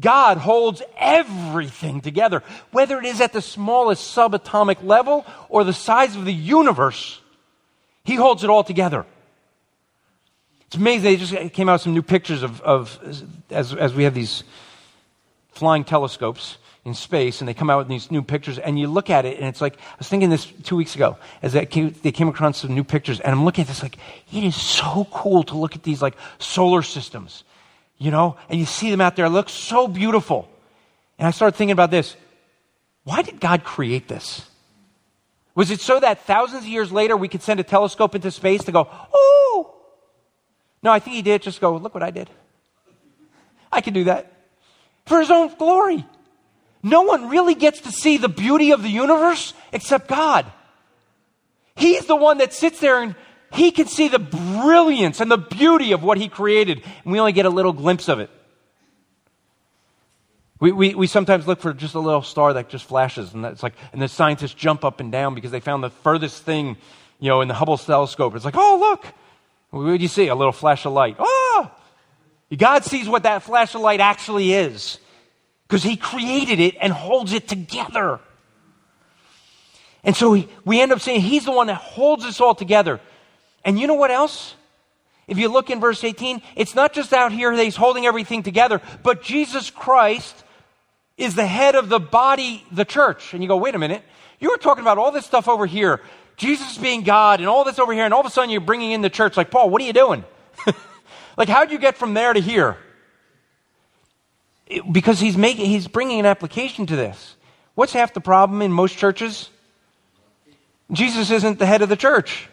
[0.00, 6.16] God holds everything together, whether it is at the smallest subatomic level or the size
[6.16, 7.20] of the universe.
[8.02, 9.04] He holds it all together.
[10.66, 11.02] It's amazing.
[11.02, 12.98] They just came out with some new pictures of, of
[13.50, 14.42] as, as we have these
[15.52, 19.08] flying telescopes in space, and they come out with these new pictures, and you look
[19.08, 21.94] at it, and it's like, I was thinking this two weeks ago, as they came,
[22.02, 23.96] they came across some new pictures, and I'm looking at this like,
[24.32, 27.44] it is so cool to look at these like solar systems
[27.98, 29.26] you know, and you see them out there.
[29.26, 30.48] It looks so beautiful.
[31.18, 32.16] And I started thinking about this.
[33.04, 34.48] Why did God create this?
[35.54, 38.64] Was it so that thousands of years later we could send a telescope into space
[38.64, 39.74] to go, oh?
[40.82, 42.28] No, I think he did just go, look what I did.
[43.70, 44.32] I can do that.
[45.06, 46.04] For his own glory.
[46.84, 50.44] No one really gets to see the beauty of the universe except God.
[51.74, 53.16] He's the one that sits there and
[53.50, 57.32] he can see the brilliance and the beauty of what he created, and we only
[57.32, 58.28] get a little glimpse of it.
[60.60, 63.62] We, we, we sometimes look for just a little star that just flashes, and it's
[63.62, 66.76] like, and the scientists jump up and down because they found the furthest thing,
[67.18, 68.34] you know, in the Hubble telescope.
[68.34, 69.06] It's like, oh, look.
[69.70, 70.28] What do you see?
[70.28, 71.16] A little flash of light.
[71.18, 71.70] Oh!
[72.56, 74.98] God sees what that flash of light actually is
[75.68, 78.20] because he created it and holds it together.
[80.04, 83.00] And so we, end up saying he's the one that holds us all together.
[83.64, 84.54] And you know what else?
[85.26, 88.42] If you look in verse 18, it's not just out here that he's holding everything
[88.42, 90.44] together, but Jesus Christ
[91.16, 93.32] is the head of the body, the church.
[93.32, 94.02] And you go, wait a minute.
[94.38, 96.02] You were talking about all this stuff over here,
[96.36, 98.90] Jesus being God, and all this over here, and all of a sudden you're bringing
[98.90, 99.36] in the church.
[99.36, 100.24] Like, Paul, what are you doing?
[101.38, 102.76] like, how'd you get from there to here?
[104.90, 107.36] Because he's making, he's bringing an application to this.
[107.74, 109.50] What's half the problem in most churches?
[110.92, 112.48] Jesus isn't the head of the church.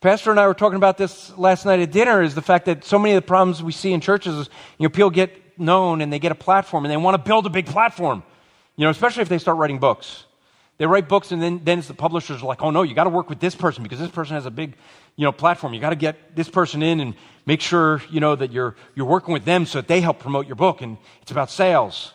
[0.00, 2.84] Pastor and I were talking about this last night at dinner is the fact that
[2.84, 6.00] so many of the problems we see in churches is, you know, people get known
[6.00, 8.22] and they get a platform and they want to build a big platform.
[8.76, 10.24] You know, especially if they start writing books.
[10.78, 13.04] They write books and then, then it's the publishers are like, oh no, you got
[13.04, 14.76] to work with this person because this person has a big,
[15.18, 15.74] you know, platform.
[15.74, 19.04] You got to get this person in and make sure, you know, that you're, you're
[19.04, 22.14] working with them so that they help promote your book and it's about sales.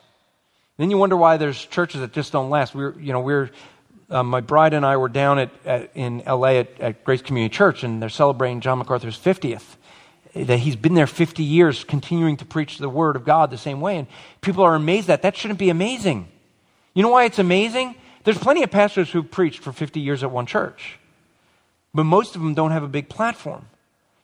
[0.78, 2.74] Then you wonder why there's churches that just don't last.
[2.74, 3.52] We're, you know, we're,
[4.10, 7.54] uh, my bride and I were down at, at in LA at, at, Grace Community
[7.54, 9.76] Church, and they're celebrating John MacArthur's 50th.
[10.34, 13.82] That he's been there 50 years, continuing to preach the Word of God the same
[13.82, 13.98] way.
[13.98, 14.08] And
[14.42, 15.22] people are amazed that.
[15.24, 16.28] That shouldn't be amazing.
[16.94, 17.96] You know why it's amazing?
[18.24, 20.98] There's plenty of pastors who've preached for 50 years at one church,
[21.94, 23.68] but most of them don't have a big platform.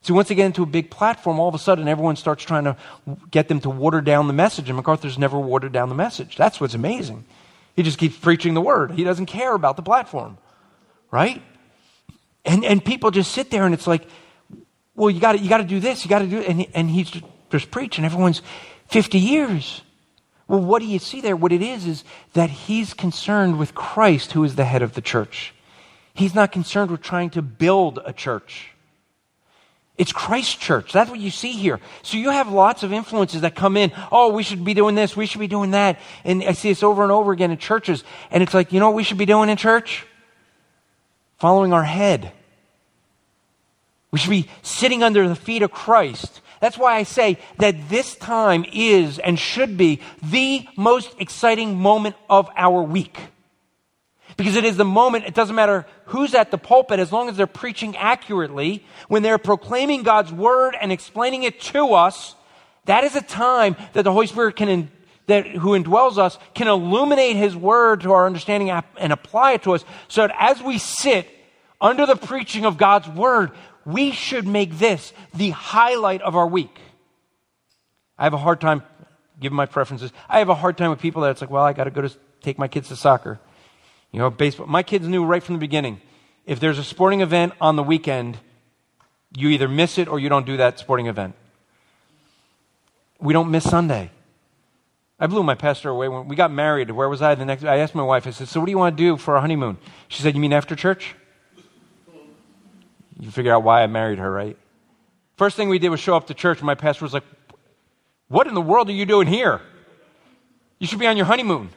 [0.02, 2.64] So once they get into a big platform, all of a sudden everyone starts trying
[2.64, 2.78] to
[3.32, 6.38] get them to water down the message, and MacArthur's never watered down the message.
[6.38, 7.26] That's what's amazing.
[7.76, 8.92] He just keeps preaching the word.
[8.92, 10.38] He doesn't care about the platform,
[11.12, 11.42] right?
[12.46, 14.08] And and people just sit there, and it's like,
[14.96, 16.48] well, you got you got to do this, you got to do, it.
[16.48, 18.06] and and he's just, just preaching.
[18.06, 18.42] Everyone's
[18.88, 19.82] fifty years.
[20.48, 21.36] Well, what do you see there?
[21.36, 22.04] What it is is
[22.34, 25.54] that he's concerned with Christ, who is the head of the church.
[26.20, 28.72] He's not concerned with trying to build a church.
[29.98, 30.92] It's Christ church.
[30.92, 31.80] That's what you see here.
[32.02, 33.94] So you have lots of influences that come in.
[34.12, 35.16] Oh, we should be doing this.
[35.16, 35.98] We should be doing that.
[36.26, 38.04] And I see this over and over again in churches.
[38.32, 40.06] And it's like, you know what we should be doing in church?
[41.38, 42.34] Following our head.
[44.12, 46.42] We should be sitting under the feet of Christ.
[46.60, 52.18] That's why I say that this time is and should be the most exciting moment
[52.30, 53.18] of our week.
[54.40, 57.36] Because it is the moment, it doesn't matter who's at the pulpit, as long as
[57.36, 62.36] they're preaching accurately, when they're proclaiming God's word and explaining it to us,
[62.86, 64.90] that is a time that the Holy Spirit can,
[65.28, 69.74] that, who indwells us, can illuminate His word to our understanding and apply it to
[69.74, 71.28] us, so that as we sit
[71.82, 73.52] under the preaching of God's word,
[73.84, 76.80] we should make this the highlight of our week.
[78.18, 78.84] I have a hard time,
[79.38, 81.74] given my preferences, I have a hard time with people that it's like, well, I
[81.74, 83.38] got to go to take my kids to soccer.
[84.12, 84.68] You know, baseball.
[84.68, 86.02] My kids knew right from the beginning
[86.46, 88.40] if there's a sporting event on the weekend,
[89.36, 91.36] you either miss it or you don't do that sporting event.
[93.20, 94.10] We don't miss Sunday.
[95.20, 96.90] I blew my pastor away when we got married.
[96.90, 97.66] Where was I the next?
[97.66, 98.26] I asked my wife.
[98.26, 100.42] I said, "So what do you want to do for our honeymoon?" She said, "You
[100.42, 101.16] mean after church?"
[103.20, 104.58] You figure out why I married her, right?
[105.36, 107.26] First thing we did was show up to church, and my pastor was like,
[108.30, 109.62] "What in the world are you doing here?
[110.80, 111.70] You should be on your honeymoon."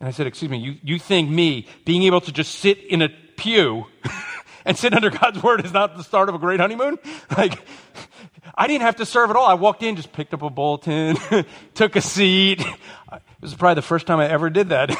[0.00, 3.02] And I said, Excuse me, you, you think me being able to just sit in
[3.02, 3.86] a pew
[4.64, 6.98] and sit under God's word is not the start of a great honeymoon?
[7.36, 7.58] Like,
[8.54, 9.46] I didn't have to serve at all.
[9.46, 11.16] I walked in, just picked up a bulletin,
[11.74, 12.60] took a seat.
[12.60, 14.90] It was probably the first time I ever did that.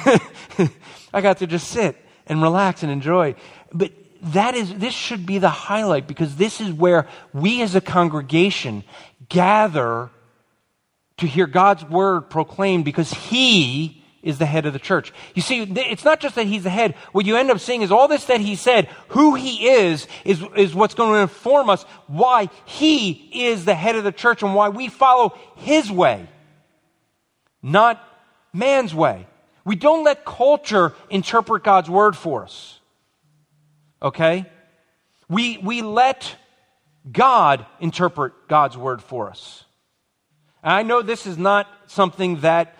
[1.12, 3.36] I got to just sit and relax and enjoy.
[3.72, 7.80] But that is, this should be the highlight because this is where we as a
[7.80, 8.84] congregation
[9.28, 10.10] gather
[11.18, 15.12] to hear God's word proclaimed because He is the head of the church.
[15.34, 16.94] You see, it's not just that he's the head.
[17.12, 20.42] What you end up seeing is all this that he said, who he is, is,
[20.56, 24.54] is what's going to inform us why he is the head of the church and
[24.54, 26.26] why we follow his way,
[27.62, 28.02] not
[28.52, 29.26] man's way.
[29.64, 32.80] We don't let culture interpret God's word for us.
[34.02, 34.46] Okay?
[35.28, 36.34] We, we let
[37.10, 39.64] God interpret God's word for us.
[40.62, 42.74] And I know this is not something that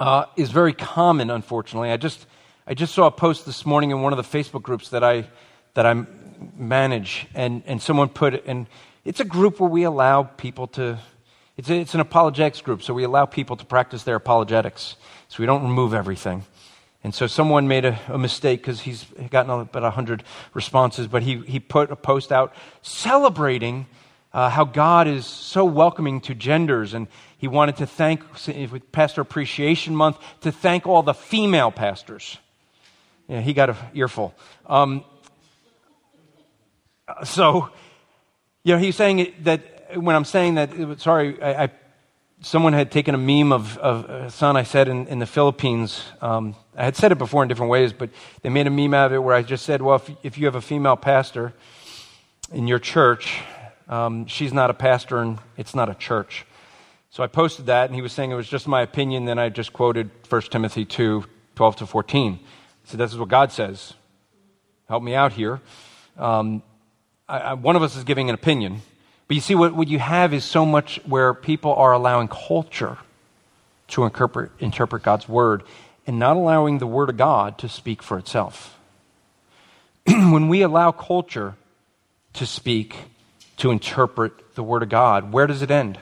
[0.00, 1.90] uh, is very common, unfortunately.
[1.90, 2.26] I just,
[2.66, 5.28] I just saw a post this morning in one of the Facebook groups that I,
[5.74, 6.04] that I
[6.56, 8.44] manage, and, and someone put, it.
[8.46, 8.66] and
[9.04, 10.98] it's a group where we allow people to,
[11.56, 14.96] it's, a, it's an apologetics group, so we allow people to practice their apologetics.
[15.28, 16.44] So we don't remove everything.
[17.04, 21.38] And so someone made a, a mistake because he's gotten about 100 responses, but he,
[21.38, 23.86] he put a post out celebrating
[24.32, 26.94] uh, how God is so welcoming to genders.
[26.94, 27.08] And
[27.38, 32.36] he wanted to thank, with Pastor Appreciation Month, to thank all the female pastors.
[33.28, 34.34] Yeah, he got an earful.
[34.66, 35.04] Um,
[37.24, 37.70] so,
[38.64, 41.70] you know, he's saying that when I'm saying that, sorry, I, I
[42.40, 46.04] someone had taken a meme of, of a son I said in, in the Philippines.
[46.20, 48.10] Um, I had said it before in different ways, but
[48.42, 50.46] they made a meme out of it where I just said, well, if, if you
[50.46, 51.52] have a female pastor
[52.52, 53.40] in your church,
[53.88, 56.44] um, she's not a pastor and it's not a church.
[57.18, 59.24] So I posted that, and he was saying it was just my opinion.
[59.24, 61.24] Then I just quoted 1 Timothy 2
[61.56, 62.38] 12 to 14.
[62.84, 63.94] So this is what God says.
[64.86, 65.60] Help me out here.
[66.16, 66.62] Um,
[67.28, 68.82] I, I, one of us is giving an opinion.
[69.26, 72.98] But you see, what, what you have is so much where people are allowing culture
[73.88, 75.64] to interpret, interpret God's word
[76.06, 78.78] and not allowing the word of God to speak for itself.
[80.06, 81.56] when we allow culture
[82.34, 82.94] to speak,
[83.56, 85.98] to interpret the word of God, where does it end?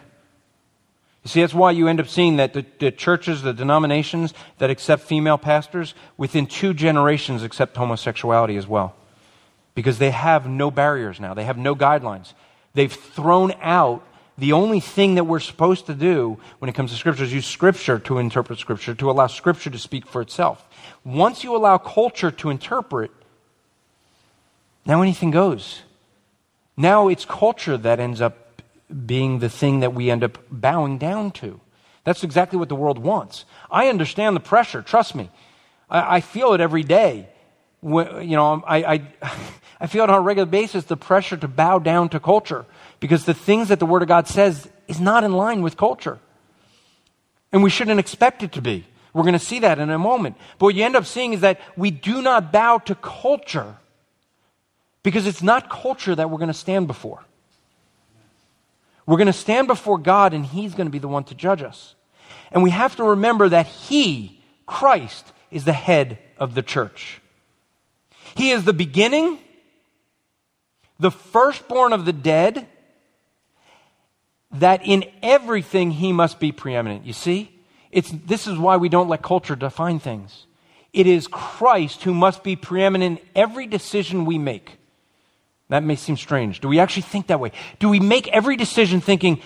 [1.26, 4.70] You see, that's why you end up seeing that the, the, churches, the denominations that
[4.70, 8.94] accept female pastors, within two generations accept homosexuality as well.
[9.74, 12.32] Because they have no barriers now, they have no guidelines.
[12.74, 14.06] They've thrown out
[14.38, 17.44] the only thing that we're supposed to do when it comes to Scripture is use
[17.44, 20.64] Scripture to interpret Scripture, to allow Scripture to speak for itself.
[21.02, 23.10] Once you allow culture to interpret,
[24.84, 25.82] now anything goes.
[26.76, 28.45] Now it's culture that ends up
[29.06, 31.60] being the thing that we end up bowing down to.
[32.04, 33.44] That's exactly what the world wants.
[33.70, 35.30] I understand the pressure, trust me.
[35.90, 37.28] I, I feel it every day.
[37.80, 39.02] When, you know, I, I,
[39.80, 42.64] I feel it on a regular basis the pressure to bow down to culture
[43.00, 46.18] because the things that the Word of God says is not in line with culture.
[47.52, 48.86] And we shouldn't expect it to be.
[49.12, 50.36] We're going to see that in a moment.
[50.58, 53.76] But what you end up seeing is that we do not bow to culture
[55.02, 57.24] because it's not culture that we're going to stand before.
[59.06, 61.62] We're going to stand before God and He's going to be the one to judge
[61.62, 61.94] us.
[62.50, 67.20] And we have to remember that He, Christ, is the head of the church.
[68.34, 69.38] He is the beginning,
[70.98, 72.66] the firstborn of the dead,
[74.52, 77.06] that in everything He must be preeminent.
[77.06, 77.52] You see?
[77.92, 80.46] It's, this is why we don't let culture define things.
[80.92, 84.78] It is Christ who must be preeminent in every decision we make.
[85.68, 86.60] That may seem strange.
[86.60, 87.52] Do we actually think that way?
[87.78, 89.40] Do we make every decision thinking,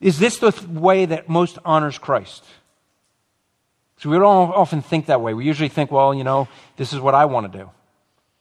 [0.00, 2.44] is this the way that most honors Christ?
[3.98, 5.34] So we don't often think that way.
[5.34, 7.70] We usually think, well, you know, this is what I want to do.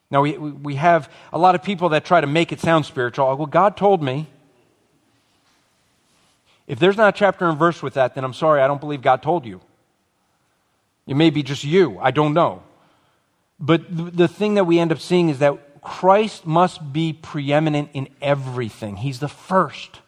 [0.09, 3.35] Now, we, we have a lot of people that try to make it sound spiritual.
[3.35, 4.27] Well, God told me.
[6.65, 9.01] If there's not a chapter and verse with that, then I'm sorry, I don't believe
[9.01, 9.59] God told you.
[11.07, 11.99] It may be just you.
[11.99, 12.63] I don't know.
[13.59, 18.09] But the thing that we end up seeing is that Christ must be preeminent in
[18.21, 18.97] everything.
[18.97, 20.01] He's the first,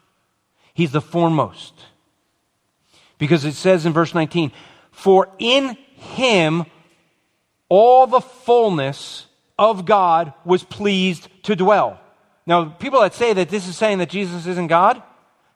[0.74, 1.74] He's the foremost.
[3.18, 4.52] Because it says in verse 19,
[4.92, 6.66] For in Him
[7.70, 12.00] all the fullness of God was pleased to dwell.
[12.46, 15.02] Now, people that say that this is saying that Jesus isn't God,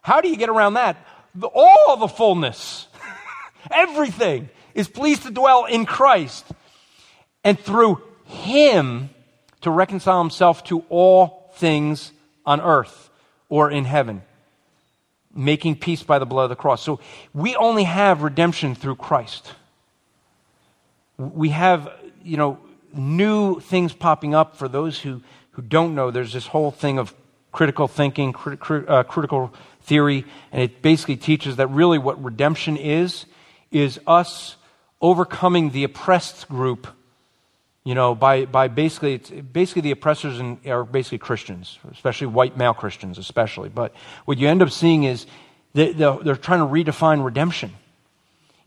[0.02, 0.98] how do you get around that?
[1.54, 2.88] All the fullness,
[3.72, 6.46] everything is pleased to dwell in Christ.
[7.44, 9.10] And through Him,
[9.62, 12.12] to reconcile himself to all things
[12.46, 13.10] on earth
[13.50, 14.22] or in heaven,
[15.34, 16.82] making peace by the blood of the cross.
[16.82, 17.00] So
[17.34, 19.54] we only have redemption through Christ.
[21.18, 21.92] We have,
[22.24, 22.60] you know,
[22.94, 26.12] new things popping up for those who, who don't know.
[26.12, 27.14] There's this whole thing of
[27.52, 32.78] critical thinking, crit, crit, uh, critical theory, and it basically teaches that really what redemption
[32.78, 33.26] is,
[33.72, 34.56] is us
[35.02, 36.88] overcoming the oppressed group
[37.84, 42.74] you know, by, by basically, basically the oppressors in, are basically Christians, especially white male
[42.74, 43.70] Christians, especially.
[43.70, 43.94] But
[44.26, 45.26] what you end up seeing is
[45.74, 47.74] they, they're trying to redefine redemption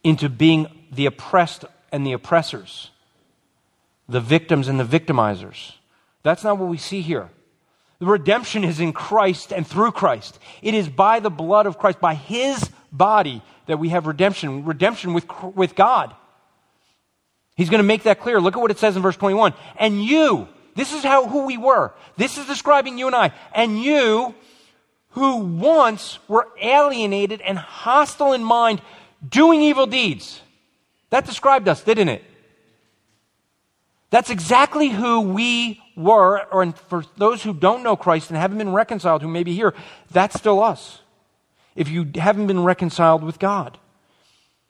[0.02, 2.90] into being the oppressed and the oppressors,
[4.08, 5.72] the victims and the victimizers.
[6.22, 7.28] That's not what we see here.
[7.98, 10.38] The redemption is in Christ and through Christ.
[10.60, 15.14] It is by the blood of Christ, by his body, that we have redemption, redemption
[15.14, 16.14] with, with God.
[17.54, 18.40] He's going to make that clear.
[18.40, 19.54] Look at what it says in verse 21.
[19.76, 21.92] And you, this is how who we were.
[22.16, 23.32] This is describing you and I.
[23.54, 24.34] And you
[25.10, 28.80] who once were alienated and hostile in mind,
[29.26, 30.40] doing evil deeds.
[31.10, 32.24] That described us, didn't it?
[34.08, 38.72] That's exactly who we were, or for those who don't know Christ and haven't been
[38.72, 39.74] reconciled, who may be here,
[40.10, 41.00] that's still us.
[41.74, 43.78] If you haven't been reconciled with God,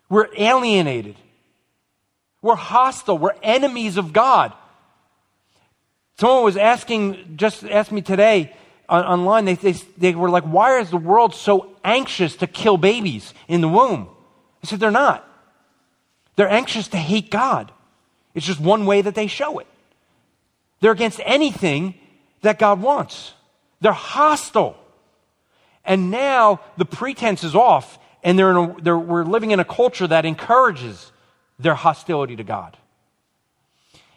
[0.08, 1.16] we're alienated.
[2.43, 3.16] We're hostile.
[3.16, 4.53] We're enemies of God.
[6.18, 8.53] Someone was asking, just asked me today
[8.88, 12.76] on, online, they, they, they were like, why is the world so anxious to kill
[12.76, 14.09] babies in the womb?
[14.62, 15.26] I said, they're not.
[16.36, 17.72] They're anxious to hate God.
[18.34, 19.66] It's just one way that they show it.
[20.80, 21.95] They're against anything
[22.43, 23.34] that God wants.
[23.80, 24.76] They're hostile.
[25.84, 30.07] And now the pretense is off, and they're, a, they're we're living in a culture
[30.07, 31.11] that encourages
[31.62, 32.76] their hostility to God.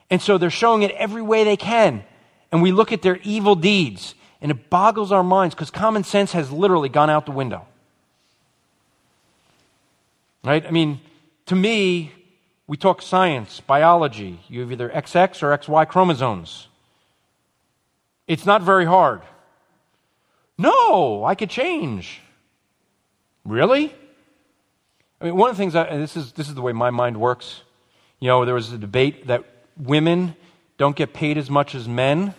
[0.10, 2.04] And so they're showing it every way they can.
[2.52, 6.32] And we look at their evil deeds, and it boggles our minds because common sense
[6.34, 7.66] has literally gone out the window.
[10.44, 10.66] Right?
[10.66, 11.02] I mean,
[11.48, 12.12] to me,
[12.68, 14.40] We talk science, biology.
[14.48, 16.68] You have either XX or XY chromosomes.
[18.28, 19.22] It's not very hard.
[20.58, 22.22] No, I could change.
[23.44, 23.94] Really?
[25.22, 27.18] I mean, one of the things, I, this, is, this is the way my mind
[27.20, 27.62] works.
[28.20, 29.44] You know, there was a debate that
[29.78, 30.36] women
[30.78, 32.34] don't get paid as much as men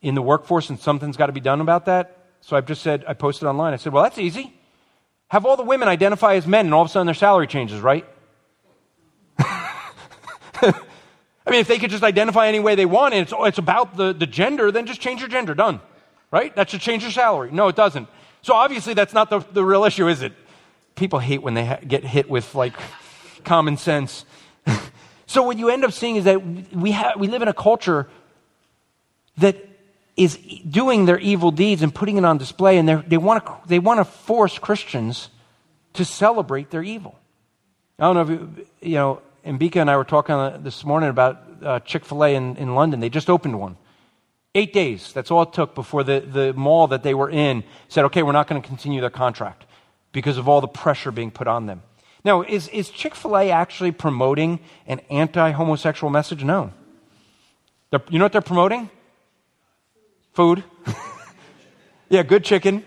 [0.00, 2.26] in the workforce, and something's got to be done about that.
[2.40, 3.74] So I've just said, I posted online.
[3.74, 4.54] I said, well, that's easy.
[5.28, 7.80] Have all the women identify as men, and all of a sudden their salary changes,
[7.80, 8.06] right?
[11.48, 13.96] I mean, if they could just identify any way they want and it's, it's about
[13.96, 15.54] the, the gender, then just change your gender.
[15.54, 15.80] Done.
[16.30, 16.54] Right?
[16.56, 17.50] That should change your salary.
[17.52, 18.08] No, it doesn't.
[18.42, 20.32] So obviously, that's not the, the real issue, is it?
[20.98, 22.74] People hate when they ha- get hit with like
[23.44, 24.24] common sense.
[25.26, 26.44] so what you end up seeing is that
[26.74, 28.08] we, ha- we live in a culture
[29.38, 29.56] that
[30.16, 30.36] is
[30.68, 33.98] doing their evil deeds and putting it on display, and they want to they want
[34.00, 35.30] to force Christians
[35.94, 37.16] to celebrate their evil.
[37.98, 41.08] I don't know if you, you know and Bika and I were talking this morning
[41.08, 43.00] about uh, Chick fil A in, in London.
[43.00, 43.76] They just opened one.
[44.54, 48.04] Eight days, that's all it took before the, the mall that they were in said,
[48.06, 49.64] okay, we're not going to continue their contract
[50.12, 51.82] because of all the pressure being put on them.
[52.24, 56.44] Now, is, is Chick fil A actually promoting an anti homosexual message?
[56.44, 56.72] No.
[57.90, 58.90] They're, you know what they're promoting?
[60.32, 60.64] Food.
[62.08, 62.84] yeah, good chicken,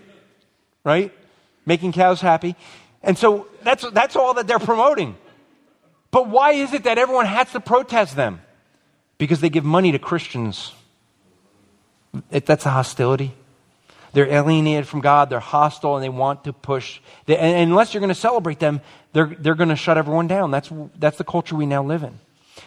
[0.84, 1.12] right?
[1.66, 2.56] Making cows happy.
[3.02, 5.16] And so that's, that's all that they're promoting.
[6.10, 8.40] But why is it that everyone has to protest them?
[9.18, 10.72] Because they give money to Christians.
[12.30, 13.34] It, that's a hostility.
[14.12, 17.00] They're alienated from God, they're hostile, and they want to push.
[17.26, 18.80] And unless you're going to celebrate them,
[19.12, 20.50] they're, they're going to shut everyone down.
[20.50, 22.18] That's, that's the culture we now live in.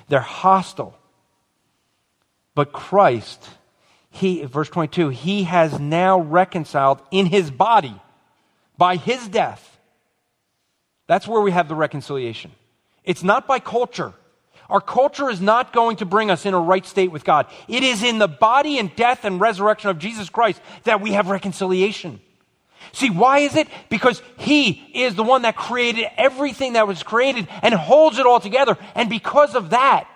[0.09, 0.97] They're hostile.
[2.55, 3.47] But Christ,
[4.09, 7.99] he, verse 22, he has now reconciled in his body
[8.77, 9.77] by his death.
[11.07, 12.51] That's where we have the reconciliation.
[13.03, 14.13] It's not by culture.
[14.69, 17.45] Our culture is not going to bring us in a right state with God.
[17.67, 21.29] It is in the body and death and resurrection of Jesus Christ that we have
[21.29, 22.19] reconciliation.
[22.91, 23.67] See, why is it?
[23.89, 28.39] Because He is the one that created everything that was created and holds it all
[28.39, 28.77] together.
[28.95, 30.07] And because of that,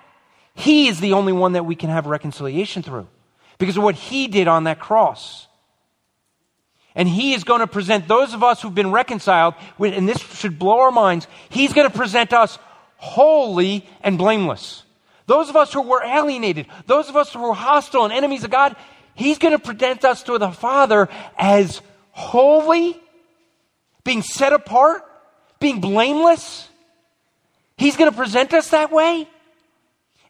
[0.56, 3.08] He is the only one that we can have reconciliation through.
[3.58, 5.48] Because of what He did on that cross.
[6.96, 10.58] And He is going to present those of us who've been reconciled, and this should
[10.58, 12.58] blow our minds, He's going to present us
[13.00, 14.84] holy and blameless.
[15.26, 18.52] Those of us who were alienated, those of us who were hostile and enemies of
[18.52, 18.76] God,
[19.16, 21.82] He's going to present us to the Father as
[22.12, 23.00] holy,
[24.04, 25.04] being set apart,
[25.60, 26.68] being blameless.
[27.78, 29.28] He's going to present us that way.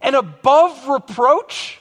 [0.01, 1.79] And above reproach,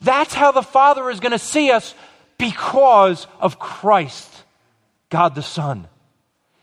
[0.00, 1.94] that's how the Father is going to see us
[2.38, 4.30] because of Christ,
[5.08, 5.88] God the Son.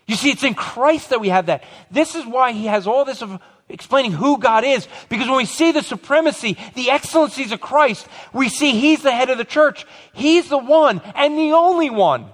[0.06, 1.64] You see, it's in Christ that we have that.
[1.90, 3.40] This is why he has all this of
[3.70, 4.88] explaining who God is.
[5.10, 9.30] Because when we see the supremacy, the excellencies of Christ, we see he's the head
[9.30, 9.86] of the church.
[10.14, 12.26] He's the one and the only one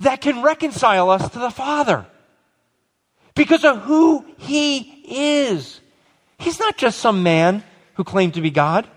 [0.00, 2.06] that can reconcile us to the Father.
[3.34, 5.80] Because of who he is.
[6.38, 7.62] He's not just some man
[7.94, 8.88] who claimed to be God.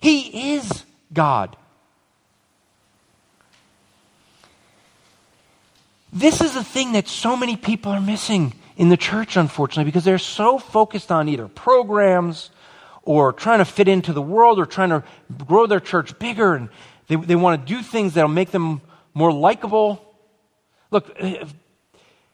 [0.00, 1.56] He is God.
[6.16, 10.04] This is the thing that so many people are missing in the church, unfortunately, because
[10.04, 12.48] they're so focused on either programs
[13.02, 15.04] or trying to fit into the world or trying to
[15.46, 16.70] grow their church bigger and
[17.08, 18.80] they, they want to do things that'll make them
[19.12, 20.02] more likable.
[20.90, 21.14] Look,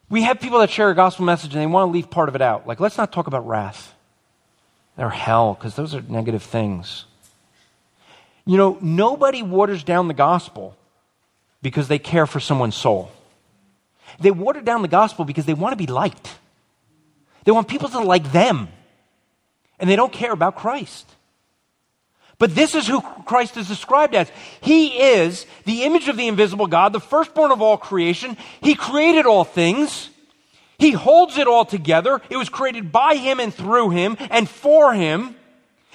[0.08, 2.36] we have people that share a gospel message and they want to leave part of
[2.36, 2.68] it out.
[2.68, 3.92] Like, let's not talk about wrath
[4.96, 7.06] or hell, because those are negative things.
[8.46, 10.76] You know, nobody waters down the gospel
[11.62, 13.10] because they care for someone's soul.
[14.20, 16.30] They water down the gospel because they want to be liked.
[17.44, 18.68] They want people to like them.
[19.78, 21.08] And they don't care about Christ.
[22.38, 24.30] But this is who Christ is described as.
[24.60, 28.36] He is the image of the invisible God, the firstborn of all creation.
[28.60, 30.10] He created all things.
[30.78, 32.20] He holds it all together.
[32.30, 35.36] It was created by Him and through Him and for Him.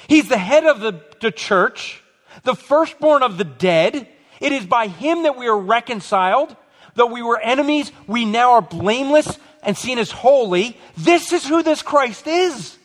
[0.07, 2.01] He's the head of the, the church,
[2.43, 4.07] the firstborn of the dead.
[4.39, 6.55] It is by Him that we are reconciled.
[6.97, 10.75] Though we were enemies, we now are blameless and seen as holy.
[10.97, 12.75] This is who this Christ is.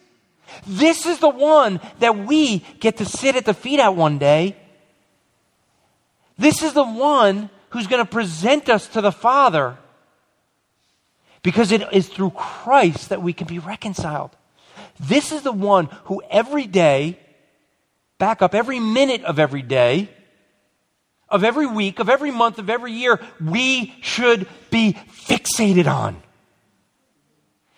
[0.66, 4.54] This is the one that we get to sit at the feet at one day.
[6.36, 9.78] This is the one who's going to present us to the Father
[11.42, 14.36] because it is through Christ that we can be reconciled.
[15.00, 17.18] This is the one who every day,
[18.18, 20.10] back up every minute of every day,
[21.32, 26.22] of every week, of every month, of every year, we should be fixated on.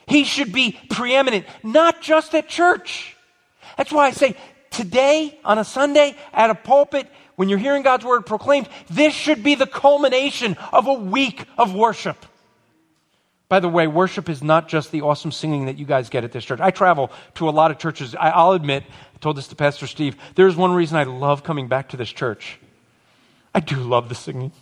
[0.07, 3.17] He should be preeminent, not just at church.
[3.79, 4.37] That's why I say
[4.71, 9.43] today on a Sunday at a pulpit, when you're hearing God's word proclaimed, this should
[9.43, 12.27] be the culmination of a week of worship.
[13.49, 16.33] By the way, worship is not just the awesome singing that you guys get at
[16.33, 16.61] this church.
[16.61, 18.15] I travel to a lot of churches.
[18.15, 18.85] I, will admit,
[19.15, 22.11] I told this to Pastor Steve, there's one reason I love coming back to this
[22.11, 22.59] church.
[23.55, 24.53] I do love the singing.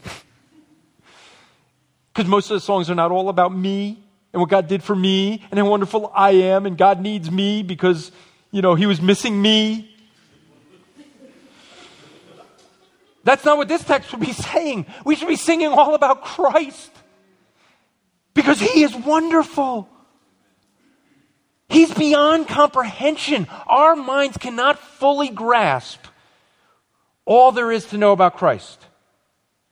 [2.13, 4.95] Because most of the songs are not all about me and what God did for
[4.95, 8.13] me and how wonderful I am and God needs me because,
[8.51, 9.89] you know, He was missing me.
[13.25, 14.87] That's not what this text would be saying.
[15.07, 16.91] We should be singing all about Christ
[18.35, 19.89] because He is wonderful.
[21.71, 23.49] He's beyond comprehension.
[23.67, 26.05] Our minds cannot fully grasp
[27.25, 28.79] all there is to know about Christ.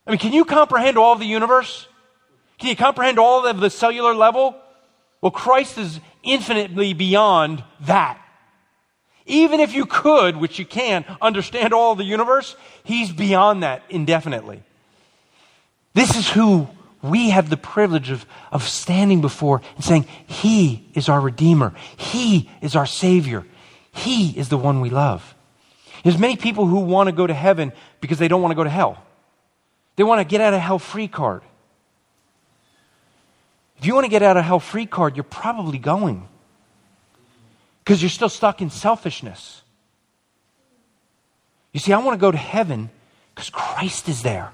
[0.07, 1.87] I mean, can you comprehend all the universe?
[2.59, 4.57] Can you comprehend all of the cellular level?
[5.21, 8.21] Well, Christ is infinitely beyond that.
[9.27, 13.83] Even if you could, which you can, understand all of the universe, he's beyond that
[13.89, 14.63] indefinitely.
[15.95, 16.69] This is who
[17.03, 21.75] we have the privilege of, of standing before and saying, He is our Redeemer.
[21.97, 23.45] He is our Savior.
[23.93, 25.35] He is the one we love.
[26.03, 28.65] There's many people who want to go to heaven because they don't want to go
[28.65, 29.03] to hell.
[29.97, 31.43] They want to get out of hell free card.
[33.79, 36.29] If you want to get out of hell free card, you're probably going
[37.85, 39.63] because you're still stuck in selfishness.
[41.73, 42.91] You see, I want to go to heaven
[43.35, 44.53] because Christ is there.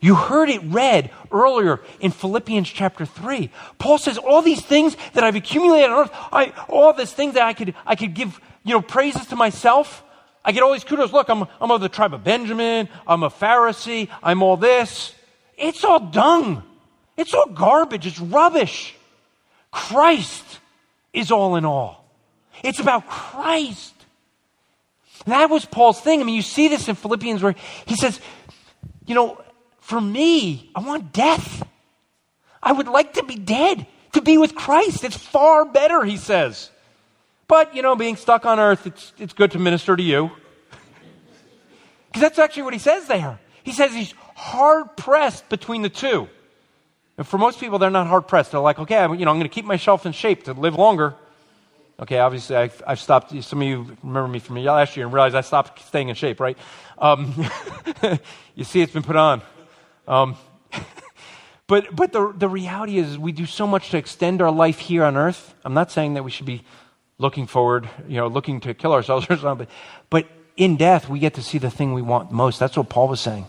[0.00, 3.50] You heard it read earlier in Philippians chapter 3.
[3.78, 7.42] Paul says, All these things that I've accumulated on earth, I, all these things that
[7.42, 10.04] I could, I could give you know, praises to myself.
[10.46, 11.12] I get all these kudos.
[11.12, 12.88] Look, I'm, I'm of the tribe of Benjamin.
[13.04, 14.08] I'm a Pharisee.
[14.22, 15.12] I'm all this.
[15.58, 16.62] It's all dung.
[17.16, 18.06] It's all garbage.
[18.06, 18.94] It's rubbish.
[19.72, 20.60] Christ
[21.12, 22.08] is all in all.
[22.62, 23.92] It's about Christ.
[25.26, 26.20] that was Paul's thing.
[26.20, 28.20] I mean, you see this in Philippians where he says,
[29.04, 29.42] you know,
[29.80, 31.66] for me, I want death.
[32.62, 35.02] I would like to be dead, to be with Christ.
[35.02, 36.70] It's far better, he says.
[37.48, 40.30] But, you know, being stuck on earth, it's, it's good to minister to you.
[42.08, 43.38] Because that's actually what he says there.
[43.62, 46.28] He says he's hard pressed between the two.
[47.18, 48.52] And for most people, they're not hard pressed.
[48.52, 51.14] They're like, okay, you know, I'm going to keep myself in shape to live longer.
[51.98, 53.42] Okay, obviously, I've, I've, stopped.
[53.42, 56.40] Some of you remember me from last year and realize I stopped staying in shape,
[56.40, 56.58] right?
[56.98, 57.48] Um,
[58.54, 59.40] you see, it's been put on.
[60.06, 60.36] Um,
[61.66, 65.04] but but the, the reality is, we do so much to extend our life here
[65.04, 65.54] on earth.
[65.64, 66.64] I'm not saying that we should be
[67.18, 69.66] looking forward, you know, looking to kill ourselves or something,
[70.10, 72.58] but in death, we get to see the thing we want most.
[72.58, 73.46] That's what Paul was saying.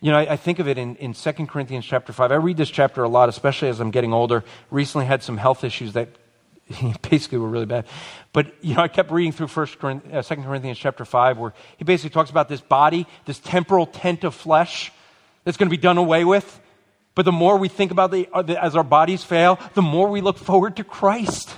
[0.00, 2.32] You know, I, I, think of it in, in 2 Corinthians chapter 5.
[2.32, 4.42] I read this chapter a lot, especially as I'm getting older.
[4.68, 6.08] Recently had some health issues that
[7.10, 7.86] basically were really bad.
[8.32, 11.54] But, you know, I kept reading through First Corinthians, uh, 2 Corinthians chapter 5, where
[11.76, 14.90] he basically talks about this body, this temporal tent of flesh
[15.44, 16.60] that's going to be done away with.
[17.14, 20.08] But the more we think about the, uh, the, as our bodies fail, the more
[20.08, 21.54] we look forward to Christ.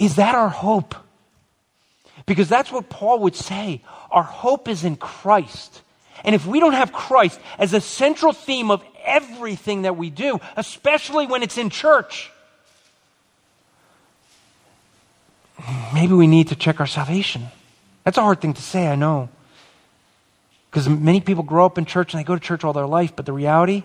[0.00, 0.96] Is that our hope?
[2.26, 3.82] Because that's what Paul would say.
[4.10, 5.82] Our hope is in Christ.
[6.24, 10.40] And if we don't have Christ as a central theme of everything that we do,
[10.56, 12.30] especially when it's in church,
[15.94, 17.48] maybe we need to check our salvation.
[18.04, 19.28] That's a hard thing to say, I know.
[20.70, 23.14] Because many people grow up in church and they go to church all their life,
[23.16, 23.82] but the reality,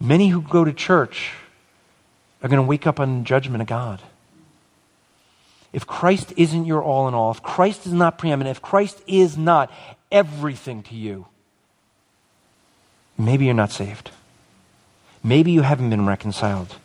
[0.00, 1.32] many who go to church
[2.42, 4.00] are going to wake up on judgment of God.
[5.74, 9.36] If Christ isn't your all in all, if Christ is not preeminent, if Christ is
[9.36, 9.72] not
[10.12, 11.26] everything to you,
[13.18, 14.12] maybe you're not saved.
[15.24, 16.76] Maybe you haven't been reconciled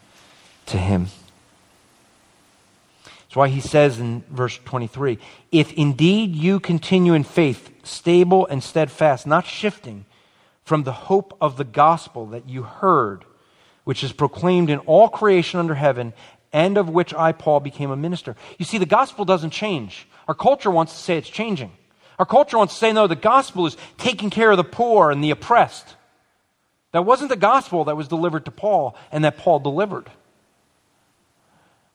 [0.66, 1.10] to Him.
[3.04, 5.20] That's why he says in verse 23
[5.52, 10.06] If indeed you continue in faith, stable and steadfast, not shifting
[10.66, 13.24] from the hope of the gospel that you heard,
[13.84, 16.14] which is proclaimed in all creation under heaven,
[16.52, 18.36] and of which I, Paul, became a minister.
[18.58, 20.08] You see, the gospel doesn't change.
[20.28, 21.72] Our culture wants to say it's changing.
[22.18, 25.24] Our culture wants to say, no, the gospel is taking care of the poor and
[25.24, 25.96] the oppressed.
[26.92, 30.10] That wasn't the gospel that was delivered to Paul and that Paul delivered.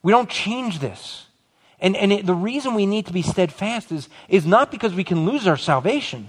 [0.02, 1.26] We don't change this.
[1.80, 5.04] And, and it, the reason we need to be steadfast is, is not because we
[5.04, 6.28] can lose our salvation,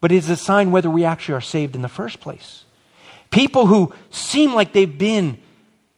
[0.00, 2.64] but it's a sign whether we actually are saved in the first place.
[3.30, 5.38] People who seem like they've been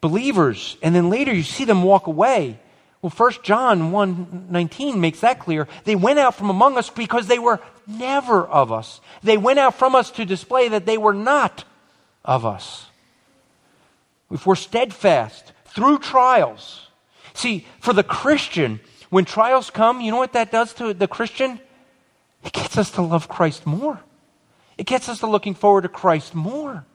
[0.01, 2.59] believers, and then later you see them walk away.
[3.01, 5.67] Well, 1 John 1 19 makes that clear.
[5.83, 9.01] They went out from among us because they were never of us.
[9.23, 11.63] They went out from us to display that they were not
[12.25, 12.87] of us.
[14.29, 16.89] if we're steadfast through trials.
[17.33, 18.79] See, for the Christian,
[19.09, 21.59] when trials come, you know what that does to the Christian?
[22.43, 23.99] It gets us to love Christ more.
[24.77, 26.85] It gets us to looking forward to Christ more.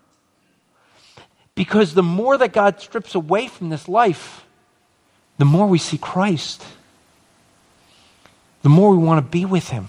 [1.54, 4.44] Because the more that God strips away from this life,
[5.38, 6.64] the more we see Christ,
[8.62, 9.88] the more we want to be with Him.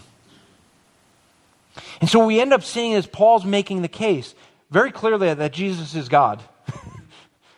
[2.02, 4.36] And so what we end up seeing as Paul's making the case
[4.70, 6.42] very clearly that Jesus is God.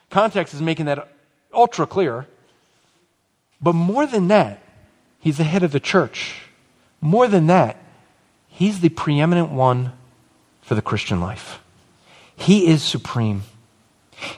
[0.10, 1.08] Context is making that
[1.54, 2.28] ultra clear.
[3.62, 4.62] But more than that,
[5.20, 6.42] he's the head of the church.
[7.02, 7.78] More than that,
[8.48, 9.94] he's the preeminent one
[10.62, 11.60] for the Christian life.
[12.36, 13.44] He is supreme.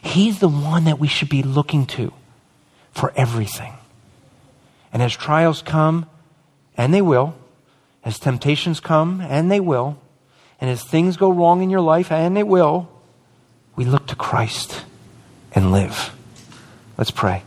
[0.02, 2.14] He's the one that we should be looking to
[2.92, 3.74] for everything.
[4.92, 6.08] And as trials come,
[6.76, 7.36] and they will,
[8.04, 10.00] as temptations come, and they will,
[10.60, 12.90] and as things go wrong in your life, and they will,
[13.76, 14.84] we look to Christ
[15.54, 16.16] and live.
[16.98, 17.44] Let's pray.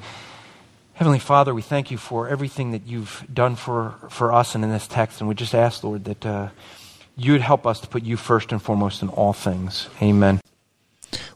[0.95, 4.71] Heavenly Father, we thank you for everything that you've done for, for us and in
[4.71, 5.21] this text.
[5.21, 6.49] And we just ask, Lord, that uh,
[7.17, 9.89] you would help us to put you first and foremost in all things.
[10.03, 10.41] Amen.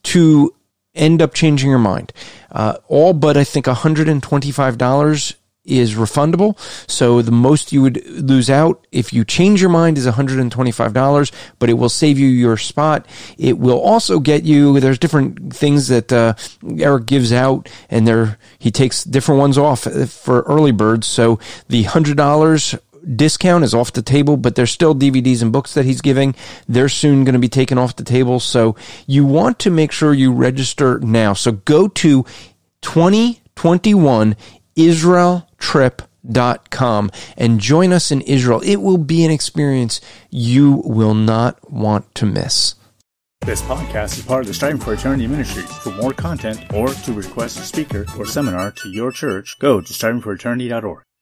[0.05, 0.55] to
[0.95, 2.13] end up changing your mind.
[2.51, 6.59] Uh, all but I think $125 is refundable.
[6.91, 11.71] So the most you would lose out if you change your mind is $125, but
[11.71, 13.07] it will save you your spot.
[13.37, 16.35] It will also get you, there's different things that uh,
[16.79, 21.07] Eric gives out and there he takes different ones off for early birds.
[21.07, 22.79] So the $100
[23.17, 26.35] discount is off the table, but there's still DVDs and books that he's giving.
[26.69, 28.41] They're soon going to be taken off the table.
[28.41, 31.33] So you want to make sure you register now.
[31.33, 32.25] So go to
[32.83, 34.37] 2021
[34.77, 38.61] israeltrip.com and join us in Israel.
[38.65, 40.01] It will be an experience
[40.31, 42.75] you will not want to miss.
[43.43, 45.63] This podcast is part of the Striving for Eternity ministry.
[45.63, 49.93] For more content or to request a speaker or seminar to your church, go to
[49.93, 51.03] strivingforeternity.org.